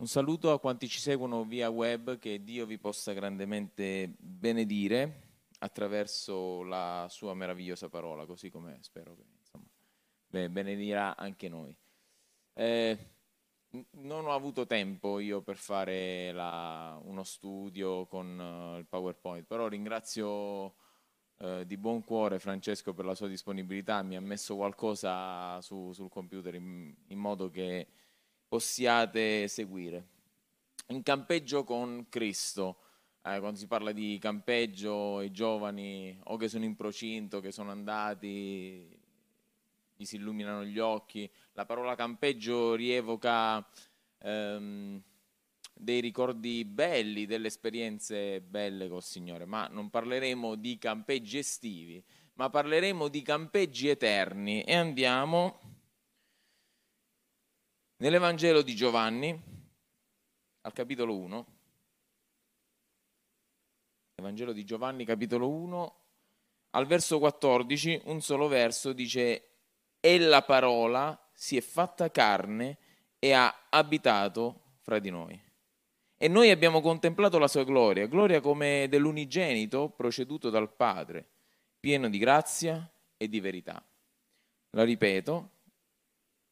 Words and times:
Un 0.00 0.06
saluto 0.06 0.50
a 0.50 0.58
quanti 0.58 0.88
ci 0.88 0.98
seguono 0.98 1.44
via 1.44 1.68
web, 1.68 2.16
che 2.16 2.42
Dio 2.42 2.64
vi 2.64 2.78
possa 2.78 3.12
grandemente 3.12 4.10
benedire 4.18 5.28
attraverso 5.58 6.62
la 6.62 7.06
sua 7.10 7.34
meravigliosa 7.34 7.90
parola, 7.90 8.24
così 8.24 8.48
come 8.48 8.78
spero 8.80 9.14
che 9.14 9.24
insomma, 9.38 9.68
benedirà 10.48 11.18
anche 11.18 11.50
noi. 11.50 11.76
Eh, 12.54 12.98
non 13.90 14.24
ho 14.24 14.32
avuto 14.32 14.64
tempo 14.64 15.18
io 15.18 15.42
per 15.42 15.56
fare 15.56 16.32
la, 16.32 16.98
uno 17.04 17.22
studio 17.22 18.06
con 18.06 18.38
uh, 18.38 18.78
il 18.78 18.86
PowerPoint, 18.86 19.44
però 19.44 19.68
ringrazio 19.68 20.76
uh, 21.36 21.62
di 21.66 21.76
buon 21.76 22.02
cuore 22.04 22.38
Francesco 22.38 22.94
per 22.94 23.04
la 23.04 23.14
sua 23.14 23.28
disponibilità, 23.28 24.02
mi 24.02 24.16
ha 24.16 24.20
messo 24.22 24.56
qualcosa 24.56 25.60
su, 25.60 25.92
sul 25.92 26.08
computer 26.08 26.54
in, 26.54 26.90
in 27.08 27.18
modo 27.18 27.50
che 27.50 27.86
possiate 28.50 29.46
seguire. 29.46 30.08
In 30.88 31.04
campeggio 31.04 31.62
con 31.62 32.06
Cristo, 32.08 32.78
eh, 33.22 33.38
quando 33.38 33.56
si 33.56 33.68
parla 33.68 33.92
di 33.92 34.18
campeggio, 34.20 35.20
i 35.20 35.30
giovani 35.30 36.18
o 36.24 36.36
che 36.36 36.48
sono 36.48 36.64
in 36.64 36.74
procinto, 36.74 37.38
che 37.38 37.52
sono 37.52 37.70
andati, 37.70 38.88
gli 39.94 40.04
si 40.04 40.16
illuminano 40.16 40.64
gli 40.64 40.80
occhi, 40.80 41.30
la 41.52 41.64
parola 41.64 41.94
campeggio 41.94 42.74
rievoca 42.74 43.64
ehm, 44.18 45.00
dei 45.72 46.00
ricordi 46.00 46.64
belli, 46.64 47.26
delle 47.26 47.46
esperienze 47.46 48.40
belle 48.40 48.88
col 48.88 49.04
Signore, 49.04 49.44
ma 49.44 49.68
non 49.68 49.90
parleremo 49.90 50.56
di 50.56 50.76
campeggi 50.76 51.38
estivi, 51.38 52.02
ma 52.34 52.50
parleremo 52.50 53.06
di 53.06 53.22
campeggi 53.22 53.86
eterni 53.86 54.62
e 54.62 54.74
andiamo 54.74 55.59
Nell'Evangelo 58.00 58.62
di 58.62 58.74
Giovanni, 58.74 59.38
al 60.62 60.72
capitolo 60.72 61.18
1, 61.18 61.46
Evangelo 64.14 64.54
di 64.54 64.64
Giovanni, 64.64 65.04
capitolo 65.04 65.50
1, 65.50 65.96
al 66.70 66.86
verso 66.86 67.18
14, 67.18 68.00
un 68.04 68.22
solo 68.22 68.48
verso 68.48 68.94
dice, 68.94 69.48
e 70.00 70.18
la 70.18 70.40
parola 70.40 71.28
si 71.34 71.58
è 71.58 71.60
fatta 71.60 72.10
carne 72.10 72.78
e 73.18 73.32
ha 73.32 73.66
abitato 73.68 74.78
fra 74.80 74.98
di 74.98 75.10
noi. 75.10 75.38
E 76.16 76.26
noi 76.26 76.48
abbiamo 76.48 76.80
contemplato 76.80 77.36
la 77.36 77.48
sua 77.48 77.64
gloria, 77.64 78.06
gloria 78.06 78.40
come 78.40 78.86
dell'unigenito 78.88 79.90
proceduto 79.90 80.48
dal 80.48 80.72
Padre, 80.74 81.28
pieno 81.78 82.08
di 82.08 82.16
grazia 82.16 82.90
e 83.18 83.28
di 83.28 83.40
verità. 83.40 83.84
La 84.70 84.84
ripeto, 84.84 85.50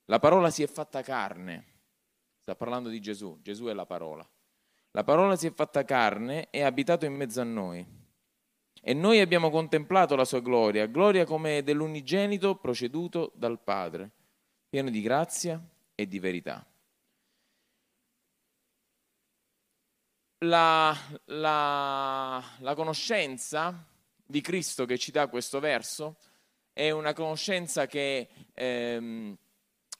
la 0.08 0.18
parola 0.18 0.50
si 0.50 0.62
è 0.62 0.66
fatta 0.66 1.02
carne. 1.02 1.64
Sta 2.40 2.54
parlando 2.54 2.88
di 2.88 3.00
Gesù. 3.00 3.38
Gesù 3.42 3.66
è 3.66 3.74
la 3.74 3.84
parola. 3.84 4.26
La 4.92 5.04
parola 5.04 5.36
si 5.36 5.46
è 5.46 5.52
fatta 5.52 5.84
carne 5.84 6.48
e 6.50 6.62
ha 6.62 6.66
abitato 6.66 7.04
in 7.04 7.14
mezzo 7.14 7.42
a 7.42 7.44
noi. 7.44 7.86
E 8.80 8.94
noi 8.94 9.20
abbiamo 9.20 9.50
contemplato 9.50 10.16
la 10.16 10.24
sua 10.24 10.40
gloria, 10.40 10.86
gloria 10.86 11.26
come 11.26 11.62
dell'unigenito 11.62 12.56
proceduto 12.56 13.32
dal 13.34 13.60
Padre, 13.60 14.10
pieno 14.68 14.88
di 14.88 15.02
grazia 15.02 15.62
e 15.94 16.08
di 16.08 16.18
verità. 16.18 16.66
La, 20.38 20.96
la, 21.26 22.42
la 22.60 22.74
conoscenza 22.74 23.86
di 24.24 24.40
Cristo 24.40 24.86
che 24.86 24.96
ci 24.96 25.10
dà 25.10 25.28
questo 25.28 25.60
verso 25.60 26.16
è 26.72 26.90
una 26.90 27.12
conoscenza 27.12 27.84
che... 27.84 28.28
Ehm, 28.54 29.36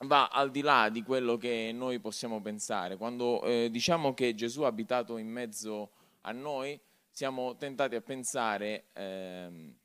va 0.05 0.27
al 0.27 0.51
di 0.51 0.61
là 0.61 0.89
di 0.89 1.03
quello 1.03 1.37
che 1.37 1.71
noi 1.73 1.99
possiamo 1.99 2.41
pensare. 2.41 2.97
Quando 2.97 3.43
eh, 3.43 3.69
diciamo 3.69 4.13
che 4.13 4.33
Gesù 4.33 4.61
ha 4.61 4.67
abitato 4.67 5.17
in 5.17 5.27
mezzo 5.27 5.91
a 6.21 6.31
noi, 6.31 6.79
siamo 7.09 7.55
tentati 7.57 7.95
a 7.95 8.01
pensare 8.01 8.87
ehm, 8.93 9.75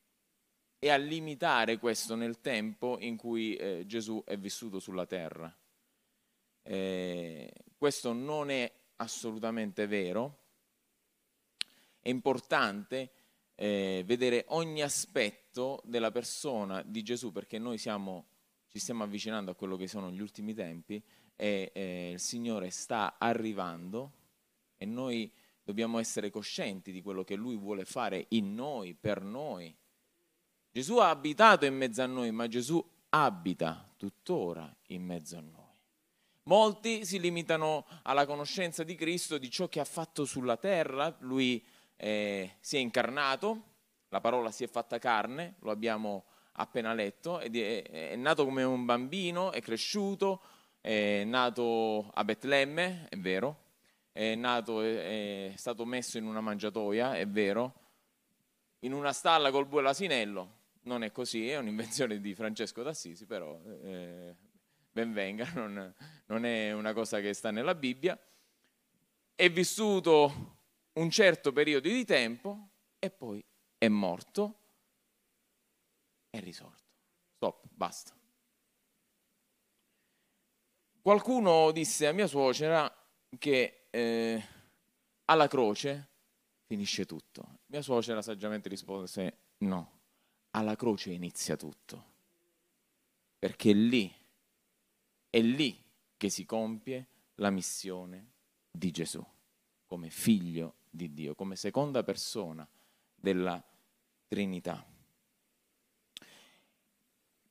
e 0.79 0.91
a 0.91 0.97
limitare 0.97 1.79
questo 1.79 2.15
nel 2.15 2.41
tempo 2.41 2.99
in 3.01 3.17
cui 3.17 3.57
eh, 3.57 3.85
Gesù 3.87 4.23
è 4.25 4.37
vissuto 4.37 4.79
sulla 4.79 5.07
terra. 5.07 5.53
Eh, 6.63 7.53
questo 7.77 8.13
non 8.13 8.51
è 8.51 8.71
assolutamente 8.97 9.87
vero. 9.87 10.43
È 11.99 12.09
importante 12.09 13.11
eh, 13.57 14.03
vedere 14.07 14.45
ogni 14.49 14.83
aspetto 14.83 15.81
della 15.85 16.11
persona 16.11 16.83
di 16.83 17.03
Gesù 17.03 17.33
perché 17.33 17.59
noi 17.59 17.79
siamo 17.79 18.27
ci 18.75 18.81
stiamo 18.81 19.05
avvicinando 19.05 19.53
a 19.53 19.55
quello 19.55 19.77
che 19.77 19.87
sono 19.87 20.11
gli 20.11 20.21
ultimi 20.21 20.53
tempi 20.53 21.01
e 21.37 21.71
eh, 21.73 22.11
il 22.15 22.19
Signore 22.19 22.71
sta 22.71 23.15
arrivando 23.19 24.11
e 24.77 24.85
noi 24.85 25.31
dobbiamo 25.63 26.01
essere 26.01 26.29
coscienti 26.29 26.91
di 26.91 27.01
quello 27.01 27.23
che 27.23 27.37
Lui 27.37 27.57
vuole 27.57 27.85
fare 27.85 28.27
in 28.31 28.53
noi, 28.53 28.95
per 28.95 29.23
noi. 29.23 29.73
Gesù 30.73 30.97
ha 30.97 31.09
abitato 31.09 31.67
in 31.67 31.77
mezzo 31.77 32.03
a 32.03 32.07
noi, 32.07 32.33
ma 32.33 32.49
Gesù 32.49 32.85
abita 33.11 33.95
tuttora 33.97 34.77
in 34.89 35.05
mezzo 35.05 35.37
a 35.37 35.41
noi. 35.41 35.79
Molti 36.43 37.07
si 37.07 37.21
limitano 37.21 37.87
alla 38.03 38.27
conoscenza 38.27 38.83
di 38.83 38.97
Cristo, 38.97 39.39
di 39.39 39.51
ciò 39.51 39.69
che 39.69 39.79
ha 39.79 39.85
fatto 39.85 40.25
sulla 40.25 40.57
terra, 40.57 41.17
Lui 41.21 41.65
eh, 41.95 42.57
si 42.59 42.75
è 42.75 42.81
incarnato, 42.81 43.63
la 44.09 44.21
parola 44.21 44.51
si 44.51 44.65
è 44.65 44.67
fatta 44.67 44.99
carne, 44.99 45.55
lo 45.61 45.71
abbiamo 45.71 46.25
appena 46.57 46.93
letto, 46.93 47.39
è, 47.39 47.51
è 47.51 48.17
nato 48.17 48.45
come 48.45 48.63
un 48.63 48.85
bambino, 48.85 49.53
è 49.53 49.61
cresciuto, 49.61 50.41
è 50.81 51.25
nato 51.25 52.11
a 52.13 52.25
Betlemme, 52.25 53.07
è 53.09 53.17
vero, 53.17 53.63
è, 54.13 54.35
nato, 54.35 54.83
è, 54.83 55.53
è 55.53 55.57
stato 55.57 55.85
messo 55.85 56.19
in 56.19 56.27
una 56.27 56.41
mangiatoia, 56.41 57.17
è 57.17 57.27
vero, 57.27 57.75
in 58.81 58.93
una 58.93 59.13
stalla 59.13 59.51
col 59.51 59.67
bue 59.67 59.83
l'asinello, 59.83 60.63
non 60.83 61.03
è 61.03 61.11
così, 61.11 61.49
è 61.49 61.57
un'invenzione 61.57 62.21
di 62.21 62.35
Francesco 62.35 62.83
d'Assisi, 62.83 63.27
però 63.27 63.59
eh, 63.83 64.35
ben 64.93 65.13
venga, 65.13 65.51
non, 65.55 65.93
non 66.27 66.45
è 66.45 66.73
una 66.73 66.93
cosa 66.93 67.21
che 67.21 67.33
sta 67.33 67.51
nella 67.51 67.75
Bibbia. 67.75 68.19
È 69.35 69.51
vissuto 69.51 70.59
un 70.93 71.11
certo 71.11 71.53
periodo 71.53 71.89
di 71.89 72.05
tempo 72.05 72.69
e 73.01 73.11
poi 73.11 73.45
è 73.77 73.89
morto 73.89 74.59
è 76.35 76.41
risorto. 76.41 76.83
Stop, 77.37 77.65
basta. 77.71 78.13
Qualcuno 81.01 81.71
disse 81.71 82.07
a 82.07 82.13
mia 82.13 82.27
suocera 82.27 82.93
che 83.39 83.87
eh, 83.91 84.45
alla 85.27 85.47
croce 85.47 86.09
finisce 86.65 87.07
tutto. 87.07 87.61
Mia 87.67 87.83
suocera 87.83 88.21
saggiamente 88.21 88.69
rispose 88.69 89.39
no, 89.59 90.01
alla 90.51 90.75
croce 90.77 91.13
inizia 91.13 91.57
tutto. 91.57 92.13
Perché 93.39 93.71
è 93.71 93.75
lì, 93.75 94.13
è 95.31 95.41
lì 95.41 95.81
che 96.17 96.31
si 96.31 96.45
compie 96.45 97.07
la 97.37 97.51
missione 97.51 98.33
di 98.71 98.91
Gesù, 98.91 99.25
come 99.87 100.11
figlio 100.11 100.77
di 100.91 101.13
Dio, 101.13 101.35
come 101.35 101.55
seconda 101.55 102.03
persona 102.03 102.67
della 103.15 103.63
Trinità. 104.27 104.94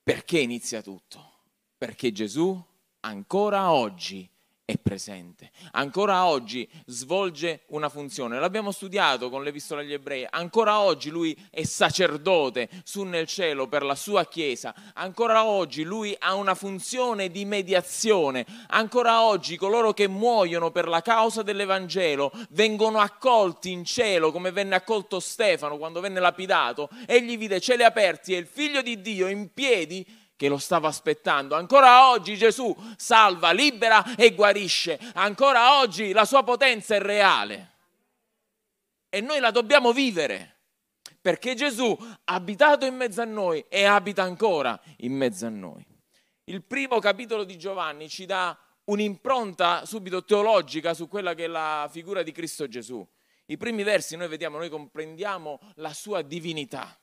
Perché 0.03 0.39
inizia 0.39 0.81
tutto? 0.81 1.31
Perché 1.77 2.11
Gesù 2.11 2.61
ancora 2.99 3.71
oggi 3.71 4.29
è 4.73 4.78
presente, 4.78 5.51
ancora 5.72 6.25
oggi 6.25 6.67
svolge 6.85 7.61
una 7.67 7.89
funzione. 7.89 8.39
L'abbiamo 8.39 8.72
studiato 8.72 9.29
con 9.29 9.44
l'Epistola 9.44 9.81
agli 9.81 9.94
Ebrei, 9.94 10.25
ancora 10.29 10.79
oggi 10.79 11.09
lui 11.09 11.38
è 11.50 11.63
sacerdote 11.63 12.69
su 12.83 13.03
nel 13.03 13.28
cielo 13.28 13.67
per 13.67 13.83
la 13.83 13.95
sua 13.95 14.25
Chiesa, 14.25 14.73
ancora 14.94 15.45
oggi 15.45 15.83
lui 15.83 16.16
ha 16.17 16.33
una 16.33 16.56
funzione 16.56 17.29
di 17.29 17.45
mediazione, 17.45 18.45
ancora 18.67 19.23
oggi 19.23 19.57
coloro 19.57 19.94
che 19.94 20.07
muoiono 20.07 20.71
per 20.71 20.88
la 20.88 21.01
causa 21.01 21.44
dell'Evangelo 21.44 22.31
vengono 22.50 23.00
accolti 23.00 23.71
in 23.71 23.86
cielo 23.86 24.31
come 24.31 24.51
venne 24.51 24.75
accolto 24.75 25.19
Stefano 25.19 25.77
quando 25.77 26.00
venne 26.00 26.19
lapidato, 26.19 26.89
egli 27.06 27.38
vide 27.38 27.59
cieli 27.59 27.83
aperti 27.83 28.33
e 28.33 28.38
il 28.38 28.47
figlio 28.47 28.81
di 28.81 29.01
Dio 29.01 29.27
in 29.27 29.53
piedi 29.53 30.21
che 30.44 30.50
lo 30.50 30.57
stava 30.57 30.90
aspettando. 30.90 31.56
Ancora 31.56 32.10
oggi 32.10 32.36
Gesù 32.36 32.75
salva, 32.98 33.54
libera 33.54 34.13
e 34.18 34.36
guarisce. 34.36 35.00
Ancora 35.13 35.80
oggi 35.80 36.12
la 36.12 36.25
sua 36.25 36.44
potenza 36.44 36.95
è 36.95 37.00
reale. 37.00 37.72
E 39.07 39.22
noi 39.22 39.40
la 39.40 39.51
dobbiamo 39.51 39.94
vivere. 39.94 40.57
Perché 41.22 41.56
Gesù 41.56 41.98
ha 42.25 42.34
abitato 42.34 42.86
in 42.86 42.95
mezzo 42.95 43.22
a 43.22 43.25
noi 43.25 43.63
e 43.69 43.86
abita 43.86 44.24
ancora 44.24 44.78
in 44.98 45.13
mezzo 45.13 45.45
a 45.45 45.50
noi. 45.50 45.88
Il 46.44 46.62
primo 46.62 47.00
capitolo 47.00 47.45
di 47.45 47.57
Giovanni 47.57 48.10
ci 48.10 48.25
dà 48.25 48.60
un'impronta 48.84 49.86
subito 49.86 50.25
teologica 50.25 50.94
su 50.94 51.07
quella 51.07 51.34
che 51.36 51.45
è 51.45 51.48
la 51.48 51.88
figura 51.90 52.22
di 52.22 52.34
Cristo 52.34 52.68
Gesù. 52.68 53.07
I 53.45 53.56
primi 53.56 53.84
versi 53.84 54.18
noi 54.18 54.28
vediamo, 54.28 54.57
noi 54.57 54.68
comprendiamo 54.68 55.62
la 55.75 55.94
sua 55.94 56.22
divinità. 56.22 57.00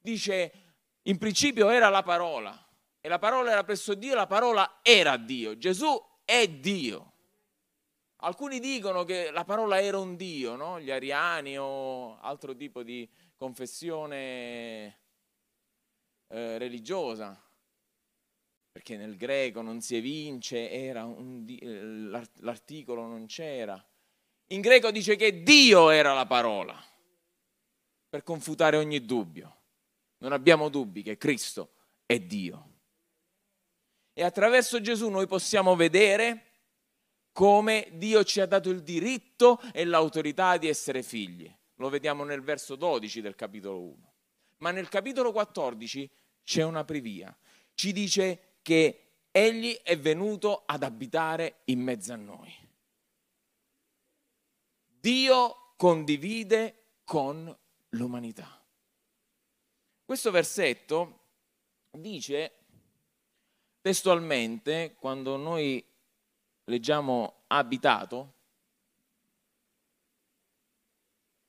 Dice 0.00 0.67
in 1.08 1.18
principio 1.18 1.70
era 1.70 1.88
la 1.88 2.02
parola 2.02 2.66
e 3.00 3.08
la 3.08 3.18
parola 3.18 3.50
era 3.50 3.64
presso 3.64 3.94
Dio, 3.94 4.14
la 4.14 4.26
parola 4.26 4.80
era 4.82 5.16
Dio. 5.16 5.56
Gesù 5.56 6.00
è 6.24 6.46
Dio. 6.48 7.12
Alcuni 8.20 8.58
dicono 8.58 9.04
che 9.04 9.30
la 9.30 9.44
parola 9.44 9.80
era 9.80 9.98
un 9.98 10.16
Dio, 10.16 10.56
no? 10.56 10.80
gli 10.80 10.90
ariani 10.90 11.56
o 11.58 12.18
altro 12.18 12.54
tipo 12.56 12.82
di 12.82 13.08
confessione 13.36 14.98
eh, 16.26 16.58
religiosa, 16.58 17.40
perché 18.72 18.96
nel 18.96 19.16
greco 19.16 19.62
non 19.62 19.80
si 19.80 19.96
evince, 19.96 20.92
un, 20.96 21.46
eh, 21.48 22.20
l'articolo 22.40 23.06
non 23.06 23.26
c'era. 23.26 23.82
In 24.48 24.60
greco 24.60 24.90
dice 24.90 25.14
che 25.14 25.42
Dio 25.42 25.90
era 25.90 26.12
la 26.12 26.26
parola, 26.26 26.76
per 28.08 28.24
confutare 28.24 28.76
ogni 28.76 29.04
dubbio. 29.04 29.57
Non 30.18 30.32
abbiamo 30.32 30.68
dubbi 30.68 31.02
che 31.02 31.16
Cristo 31.16 31.72
è 32.04 32.18
Dio. 32.18 32.72
E 34.12 34.24
attraverso 34.24 34.80
Gesù 34.80 35.08
noi 35.08 35.26
possiamo 35.26 35.76
vedere 35.76 36.44
come 37.32 37.88
Dio 37.92 38.24
ci 38.24 38.40
ha 38.40 38.46
dato 38.46 38.68
il 38.68 38.82
diritto 38.82 39.60
e 39.72 39.84
l'autorità 39.84 40.56
di 40.56 40.66
essere 40.66 41.04
figli. 41.04 41.48
Lo 41.76 41.88
vediamo 41.88 42.24
nel 42.24 42.42
verso 42.42 42.74
12 42.74 43.20
del 43.20 43.36
capitolo 43.36 43.80
1. 43.80 44.14
Ma 44.56 44.72
nel 44.72 44.88
capitolo 44.88 45.30
14 45.30 46.10
c'è 46.42 46.64
una 46.64 46.84
privia. 46.84 47.36
Ci 47.74 47.92
dice 47.92 48.56
che 48.62 49.20
egli 49.30 49.72
è 49.84 49.96
venuto 49.96 50.64
ad 50.66 50.82
abitare 50.82 51.60
in 51.66 51.80
mezzo 51.80 52.12
a 52.12 52.16
noi. 52.16 52.52
Dio 54.84 55.74
condivide 55.76 56.96
con 57.04 57.56
l'umanità. 57.90 58.57
Questo 60.08 60.30
versetto 60.30 61.18
dice 61.90 62.52
testualmente, 63.82 64.94
quando 64.98 65.36
noi 65.36 65.84
leggiamo 66.64 67.42
abitato, 67.48 68.32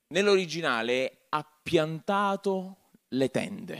nell'originale 0.07 1.27
ha 1.29 1.49
piantato 1.63 2.89
le 3.07 3.31
tende. 3.31 3.75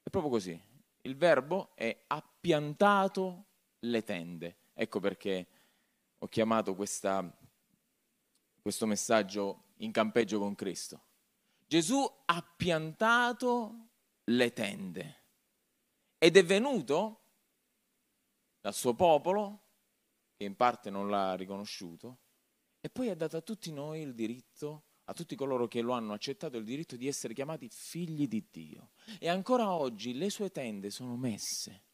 È 0.00 0.08
proprio 0.08 0.30
così. 0.30 0.62
Il 1.00 1.16
verbo 1.16 1.74
è 1.74 2.04
ha 2.06 2.24
piantato 2.40 3.46
le 3.80 4.04
tende. 4.04 4.58
Ecco 4.74 5.00
perché 5.00 5.48
ho 6.18 6.28
chiamato 6.28 6.76
questa, 6.76 7.36
questo 8.60 8.86
messaggio 8.86 9.72
in 9.78 9.90
campeggio 9.90 10.38
con 10.38 10.54
Cristo. 10.54 11.10
Gesù 11.72 12.06
ha 12.26 12.42
piantato 12.42 13.92
le 14.24 14.52
tende 14.52 15.22
ed 16.18 16.36
è 16.36 16.44
venuto 16.44 17.28
dal 18.60 18.74
suo 18.74 18.92
popolo, 18.92 19.68
che 20.36 20.44
in 20.44 20.54
parte 20.54 20.90
non 20.90 21.08
l'ha 21.08 21.34
riconosciuto, 21.34 22.18
e 22.78 22.90
poi 22.90 23.08
ha 23.08 23.16
dato 23.16 23.38
a 23.38 23.40
tutti 23.40 23.72
noi 23.72 24.02
il 24.02 24.12
diritto, 24.12 24.88
a 25.04 25.14
tutti 25.14 25.34
coloro 25.34 25.66
che 25.66 25.80
lo 25.80 25.92
hanno 25.94 26.12
accettato, 26.12 26.58
il 26.58 26.64
diritto 26.64 26.96
di 26.96 27.06
essere 27.06 27.32
chiamati 27.32 27.70
figli 27.70 28.28
di 28.28 28.46
Dio. 28.50 28.90
E 29.18 29.30
ancora 29.30 29.72
oggi 29.72 30.12
le 30.12 30.28
sue 30.28 30.50
tende 30.50 30.90
sono 30.90 31.16
messe, 31.16 31.84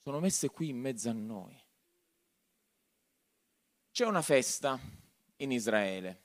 sono 0.00 0.20
messe 0.20 0.48
qui 0.48 0.68
in 0.68 0.78
mezzo 0.78 1.10
a 1.10 1.12
noi. 1.12 1.60
C'è 3.90 4.06
una 4.06 4.22
festa 4.22 4.78
in 5.38 5.50
Israele, 5.50 6.22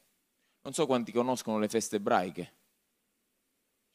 non 0.62 0.74
so 0.74 0.86
quanti 0.86 1.12
conoscono 1.12 1.58
le 1.58 1.70
feste 1.70 1.96
ebraiche, 1.96 2.57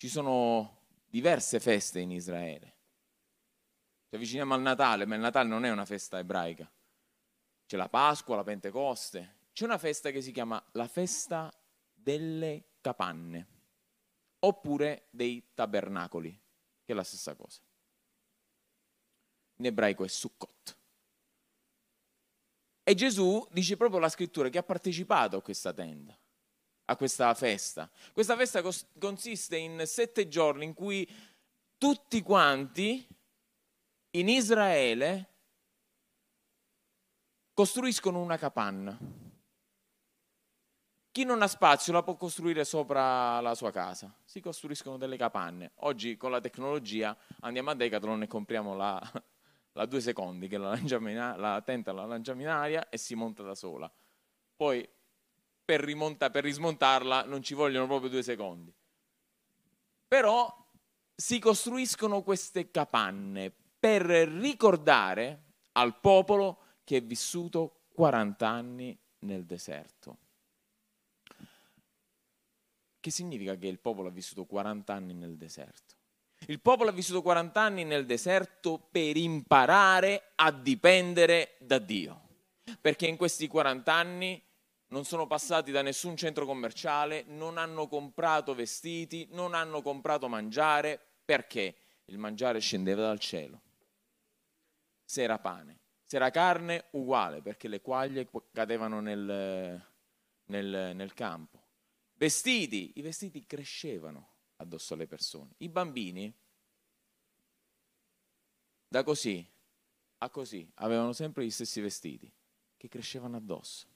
ci 0.03 0.09
sono 0.09 0.81
diverse 1.07 1.61
feste 1.61 2.01
in 2.01 2.11
Israele. 2.11 2.75
Ci 4.09 4.17
avviciniamo 4.17 4.53
al 4.53 4.61
Natale, 4.61 5.07
ma 5.07 5.15
il 5.15 5.21
Natale 5.21 5.49
non 5.49 5.65
è 5.65 5.71
una 5.71 5.85
festa 5.85 6.19
ebraica. 6.19 6.69
C'è 7.65 7.77
la 7.77 7.89
Pasqua, 7.89 8.35
la 8.35 8.43
Pentecoste. 8.43 9.37
C'è 9.53 9.63
una 9.63 9.79
festa 9.79 10.11
che 10.11 10.21
si 10.21 10.33
chiama 10.33 10.61
la 10.73 10.89
festa 10.89 11.57
delle 11.95 12.65
capanne, 12.81 13.47
oppure 14.41 15.07
dei 15.11 15.51
tabernacoli, 15.55 16.33
che 16.85 16.93
è 16.93 16.97
la 16.97 17.05
stessa 17.05 17.37
cosa. 17.37 17.61
In 19.55 19.67
ebraico 19.67 20.03
è 20.03 20.09
Sukkot. 20.09 20.79
E 22.83 22.95
Gesù 22.97 23.47
dice 23.53 23.77
proprio 23.77 24.01
la 24.01 24.09
scrittura 24.09 24.49
che 24.49 24.59
ha 24.59 24.65
partecipato 24.65 25.37
a 25.37 25.43
questa 25.43 25.73
tenda, 25.73 26.19
a 26.87 26.97
questa 26.97 27.33
festa. 27.35 27.91
Questa 28.13 28.37
festa 28.37 28.63
consiste 28.99 29.57
in 29.57 29.83
sette 29.87 30.29
giorni 30.29 30.65
in 30.65 30.75
cui 30.75 31.09
tutti 31.79 32.23
quanti 32.23 33.07
in 34.11 34.29
Israele 34.29 35.29
costruiscono 37.55 38.21
una 38.21 38.37
capanna. 38.37 38.99
Chi 41.11 41.25
non 41.25 41.43
ha 41.43 41.47
spazio 41.47 41.93
la 41.93 42.03
può 42.03 42.17
costruire 42.17 42.65
sopra 42.65 43.39
la 43.41 43.55
sua 43.55 43.71
casa. 43.71 44.15
Si 44.25 44.41
costruiscono 44.41 44.97
delle 44.97 45.19
capanne. 45.19 45.73
Oggi 45.81 46.17
con 46.17 46.31
la 46.31 46.41
tecnologia 46.41 47.15
andiamo 47.41 47.71
a 47.71 47.75
Decathlon 47.75 48.23
e 48.23 48.27
compriamo 48.27 48.75
la, 48.75 48.99
la 49.73 49.85
due 49.85 50.01
secondi 50.01 50.49
che 50.49 50.57
la, 50.57 50.79
la 51.37 51.61
tenta 51.61 51.93
la 51.93 52.07
lanciamo 52.07 52.41
in 52.41 52.49
aria 52.49 52.89
e 52.89 52.97
si 52.97 53.15
monta 53.15 53.43
da 53.43 53.55
sola. 53.55 53.93
Poi 54.57 54.89
per, 55.65 55.81
rimonta, 55.81 56.31
per 56.31 56.45
rismontarla 56.45 57.25
non 57.25 57.43
ci 57.43 57.55
vogliono 57.55 57.87
proprio 57.87 58.11
due 58.11 58.23
secondi. 58.23 58.73
Però 60.09 60.55
si 61.15 61.39
costruiscono 61.39 62.23
queste 62.23 62.71
capanne 62.71 63.53
per 63.79 64.03
ricordare 64.03 65.43
al 65.73 65.99
popolo 66.01 66.59
che 66.85 66.99
è 66.99 67.03
vissuto 67.03 67.85
40 67.95 68.49
anni 68.49 68.99
nel 69.21 69.45
deserto. 69.45 70.19
Che 73.01 73.11
significa 73.11 73.57
che 73.57 73.67
il 73.67 73.81
popolo 73.81 74.09
ha 74.09 74.13
vissuto 74.13 74.45
40 74.45 74.93
anni 74.93 75.15
nel 75.15 75.37
deserto? 75.37 75.95
Il 76.47 76.61
popolo 76.61 76.91
ha 76.91 76.93
vissuto 76.93 77.23
40 77.23 77.61
anni 77.61 77.85
nel 77.85 78.05
deserto 78.05 78.79
per 78.91 79.17
imparare 79.17 80.33
a 80.37 80.51
dipendere 80.51 81.57
da 81.59 81.79
Dio. 81.79 82.21
Perché 82.81 83.07
in 83.07 83.17
questi 83.17 83.47
40 83.49 83.93
anni 83.93 84.43
non 84.93 85.05
sono 85.07 85.27
passati 85.27 85.73
da 85.73 85.81
nessun 85.81 86.17
centro 86.17 86.45
commerciale, 86.45 87.25
non 87.27 87.57
hanno 87.57 87.89
comprato 87.89 88.55
vestiti, 88.55 89.27
non 89.31 89.55
hanno 89.55 89.81
comprato 89.81 90.29
mangiare. 90.29 91.01
Perché? 91.25 91.77
Il 92.07 92.19
mangiare 92.19 92.61
scendeva 92.61 93.03
dal 93.03 93.19
cielo 93.19 93.63
se 95.03 95.23
era 95.23 95.39
pane. 95.39 95.81
Se 96.05 96.17
era 96.17 96.31
carne, 96.31 96.89
uguale, 96.93 97.41
perché 97.41 97.69
le 97.69 97.81
quaglie 97.81 98.29
cadevano 98.53 99.01
nel, 99.01 99.83
nel, 100.45 100.93
nel 100.95 101.15
campo. 101.15 101.61
Vestiti, 102.15 102.93
i 102.97 103.03
vestiti 103.03 103.47
crescevano 103.47 104.29
addosso 104.57 104.93
alle 104.93 105.07
persone. 105.07 105.55
I 105.59 105.71
bambini, 105.71 106.35
da 108.89 109.03
così 109.03 109.47
a 110.19 110.29
così, 110.29 110.71
avevano 110.75 111.13
sempre 111.13 111.45
gli 111.45 111.51
stessi 111.51 111.81
vestiti 111.81 112.31
che 112.77 112.89
crescevano 112.89 113.37
addosso 113.37 113.92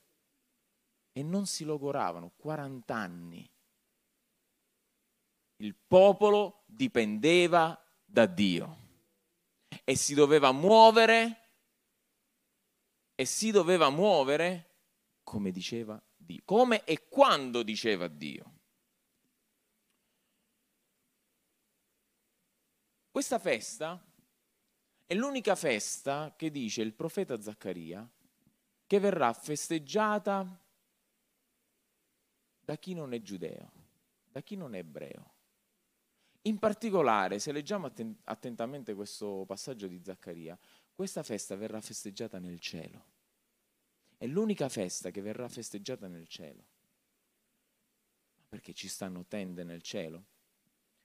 e 1.17 1.23
non 1.23 1.47
si 1.47 1.65
logoravano 1.65 2.35
40 2.37 2.95
anni. 2.95 3.51
Il 5.57 5.75
popolo 5.75 6.65
dipendeva 6.67 7.83
da 8.05 8.27
Dio 8.27 8.77
e 9.83 9.97
si 9.97 10.13
doveva 10.13 10.53
muovere 10.53 11.53
e 13.15 13.25
si 13.25 13.51
doveva 13.51 13.89
muovere 13.89 14.75
come 15.23 15.53
diceva 15.53 15.99
Dio, 16.15 16.43
come 16.45 16.85
e 16.85 17.09
quando 17.09 17.63
diceva 17.63 18.09
Dio. 18.09 18.59
Questa 23.11 23.39
festa 23.39 23.99
è 25.07 25.15
l'unica 25.15 25.55
festa 25.55 26.35
che 26.37 26.51
dice 26.51 26.83
il 26.83 26.93
profeta 26.93 27.41
Zaccaria 27.41 28.07
che 28.87 29.01
verrà 29.01 29.33
festeggiata 29.33 30.61
da 32.67 32.77
chi 32.77 32.95
non 32.95 33.15
è 33.15 33.23
giudeo, 33.23 33.71
da 34.29 34.43
chi 34.43 34.57
non 34.57 34.75
è 34.75 34.79
ebreo. 34.79 35.35
In 36.43 36.59
particolare, 36.59 37.39
se 37.39 37.53
leggiamo 37.53 37.93
attentamente 38.25 38.93
questo 38.95 39.45
passaggio 39.47 39.87
di 39.87 40.01
Zaccaria, 40.03 40.59
questa 40.93 41.23
festa 41.23 41.55
verrà 41.55 41.81
festeggiata 41.81 42.41
nel 42.41 42.59
cielo. 42.59 43.05
È 44.17 44.27
l'unica 44.27 44.69
festa 44.69 45.11
che 45.11 45.21
verrà 45.21 45.49
festeggiata 45.49 46.09
nel 46.09 46.27
cielo. 46.27 46.65
Perché 48.49 48.73
ci 48.73 48.89
stanno 48.89 49.25
tende 49.27 49.63
nel 49.63 49.83
cielo? 49.83 50.25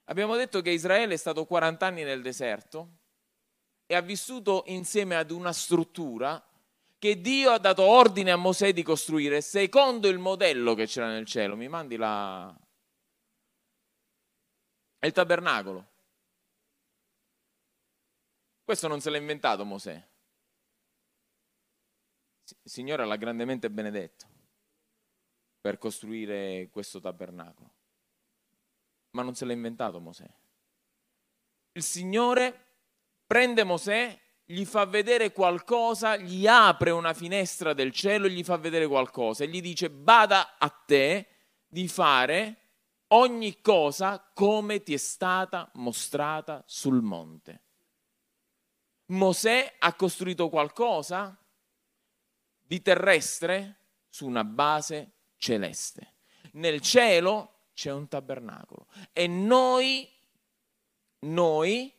Abbiamo 0.05 0.35
detto 0.35 0.61
che 0.61 0.71
Israele 0.71 1.13
è 1.13 1.17
stato 1.17 1.45
40 1.45 1.85
anni 1.85 2.03
nel 2.03 2.23
deserto 2.23 2.97
e 3.85 3.93
ha 3.93 4.01
vissuto 4.01 4.63
insieme 4.65 5.15
ad 5.15 5.29
una 5.29 5.53
struttura 5.53 6.43
che 7.01 7.19
Dio 7.19 7.49
ha 7.49 7.57
dato 7.57 7.81
ordine 7.81 8.29
a 8.29 8.35
Mosè 8.35 8.73
di 8.73 8.83
costruire 8.83 9.41
secondo 9.41 10.07
il 10.07 10.19
modello 10.19 10.75
che 10.75 10.85
c'era 10.85 11.07
nel 11.07 11.25
cielo. 11.25 11.55
Mi 11.55 11.67
mandi 11.67 11.95
la, 11.95 12.55
è 14.99 15.07
il 15.07 15.11
tabernacolo. 15.11 15.89
Questo 18.63 18.87
non 18.87 19.01
se 19.01 19.09
l'ha 19.09 19.17
inventato 19.17 19.65
Mosè. 19.65 20.09
Il 22.61 22.69
Signore 22.69 23.03
l'ha 23.03 23.15
grandemente 23.15 23.71
benedetto 23.71 24.27
per 25.59 25.79
costruire 25.79 26.69
questo 26.69 26.99
tabernacolo, 26.99 27.73
ma 29.15 29.23
non 29.23 29.33
se 29.33 29.45
l'ha 29.45 29.53
inventato 29.53 29.99
Mosè. 29.99 30.31
Il 31.71 31.81
Signore 31.81 32.67
prende 33.25 33.63
Mosè, 33.63 34.19
gli 34.51 34.65
fa 34.65 34.85
vedere 34.85 35.31
qualcosa, 35.31 36.17
gli 36.17 36.45
apre 36.45 36.91
una 36.91 37.13
finestra 37.13 37.73
del 37.73 37.91
cielo 37.91 38.27
e 38.27 38.31
gli 38.31 38.43
fa 38.43 38.57
vedere 38.57 38.85
qualcosa 38.85 39.43
e 39.43 39.47
gli 39.47 39.61
dice 39.61 39.89
bada 39.89 40.57
a 40.57 40.69
te 40.69 41.27
di 41.67 41.87
fare 41.87 42.57
ogni 43.07 43.61
cosa 43.61 44.21
come 44.33 44.83
ti 44.83 44.93
è 44.93 44.97
stata 44.97 45.69
mostrata 45.75 46.63
sul 46.65 47.01
monte. 47.01 47.61
Mosè 49.05 49.75
ha 49.79 49.93
costruito 49.93 50.49
qualcosa 50.49 51.37
di 52.61 52.81
terrestre 52.81 53.79
su 54.09 54.27
una 54.27 54.43
base 54.43 55.11
celeste. 55.37 56.15
Nel 56.53 56.81
cielo 56.81 57.67
c'è 57.73 57.91
un 57.91 58.09
tabernacolo 58.09 58.87
e 59.13 59.27
noi, 59.27 60.09
noi 61.19 61.93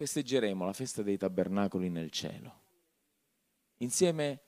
festeggeremo 0.00 0.64
la 0.64 0.72
festa 0.72 1.02
dei 1.02 1.18
tabernacoli 1.18 1.90
nel 1.90 2.10
cielo, 2.10 2.60
insieme 3.80 4.40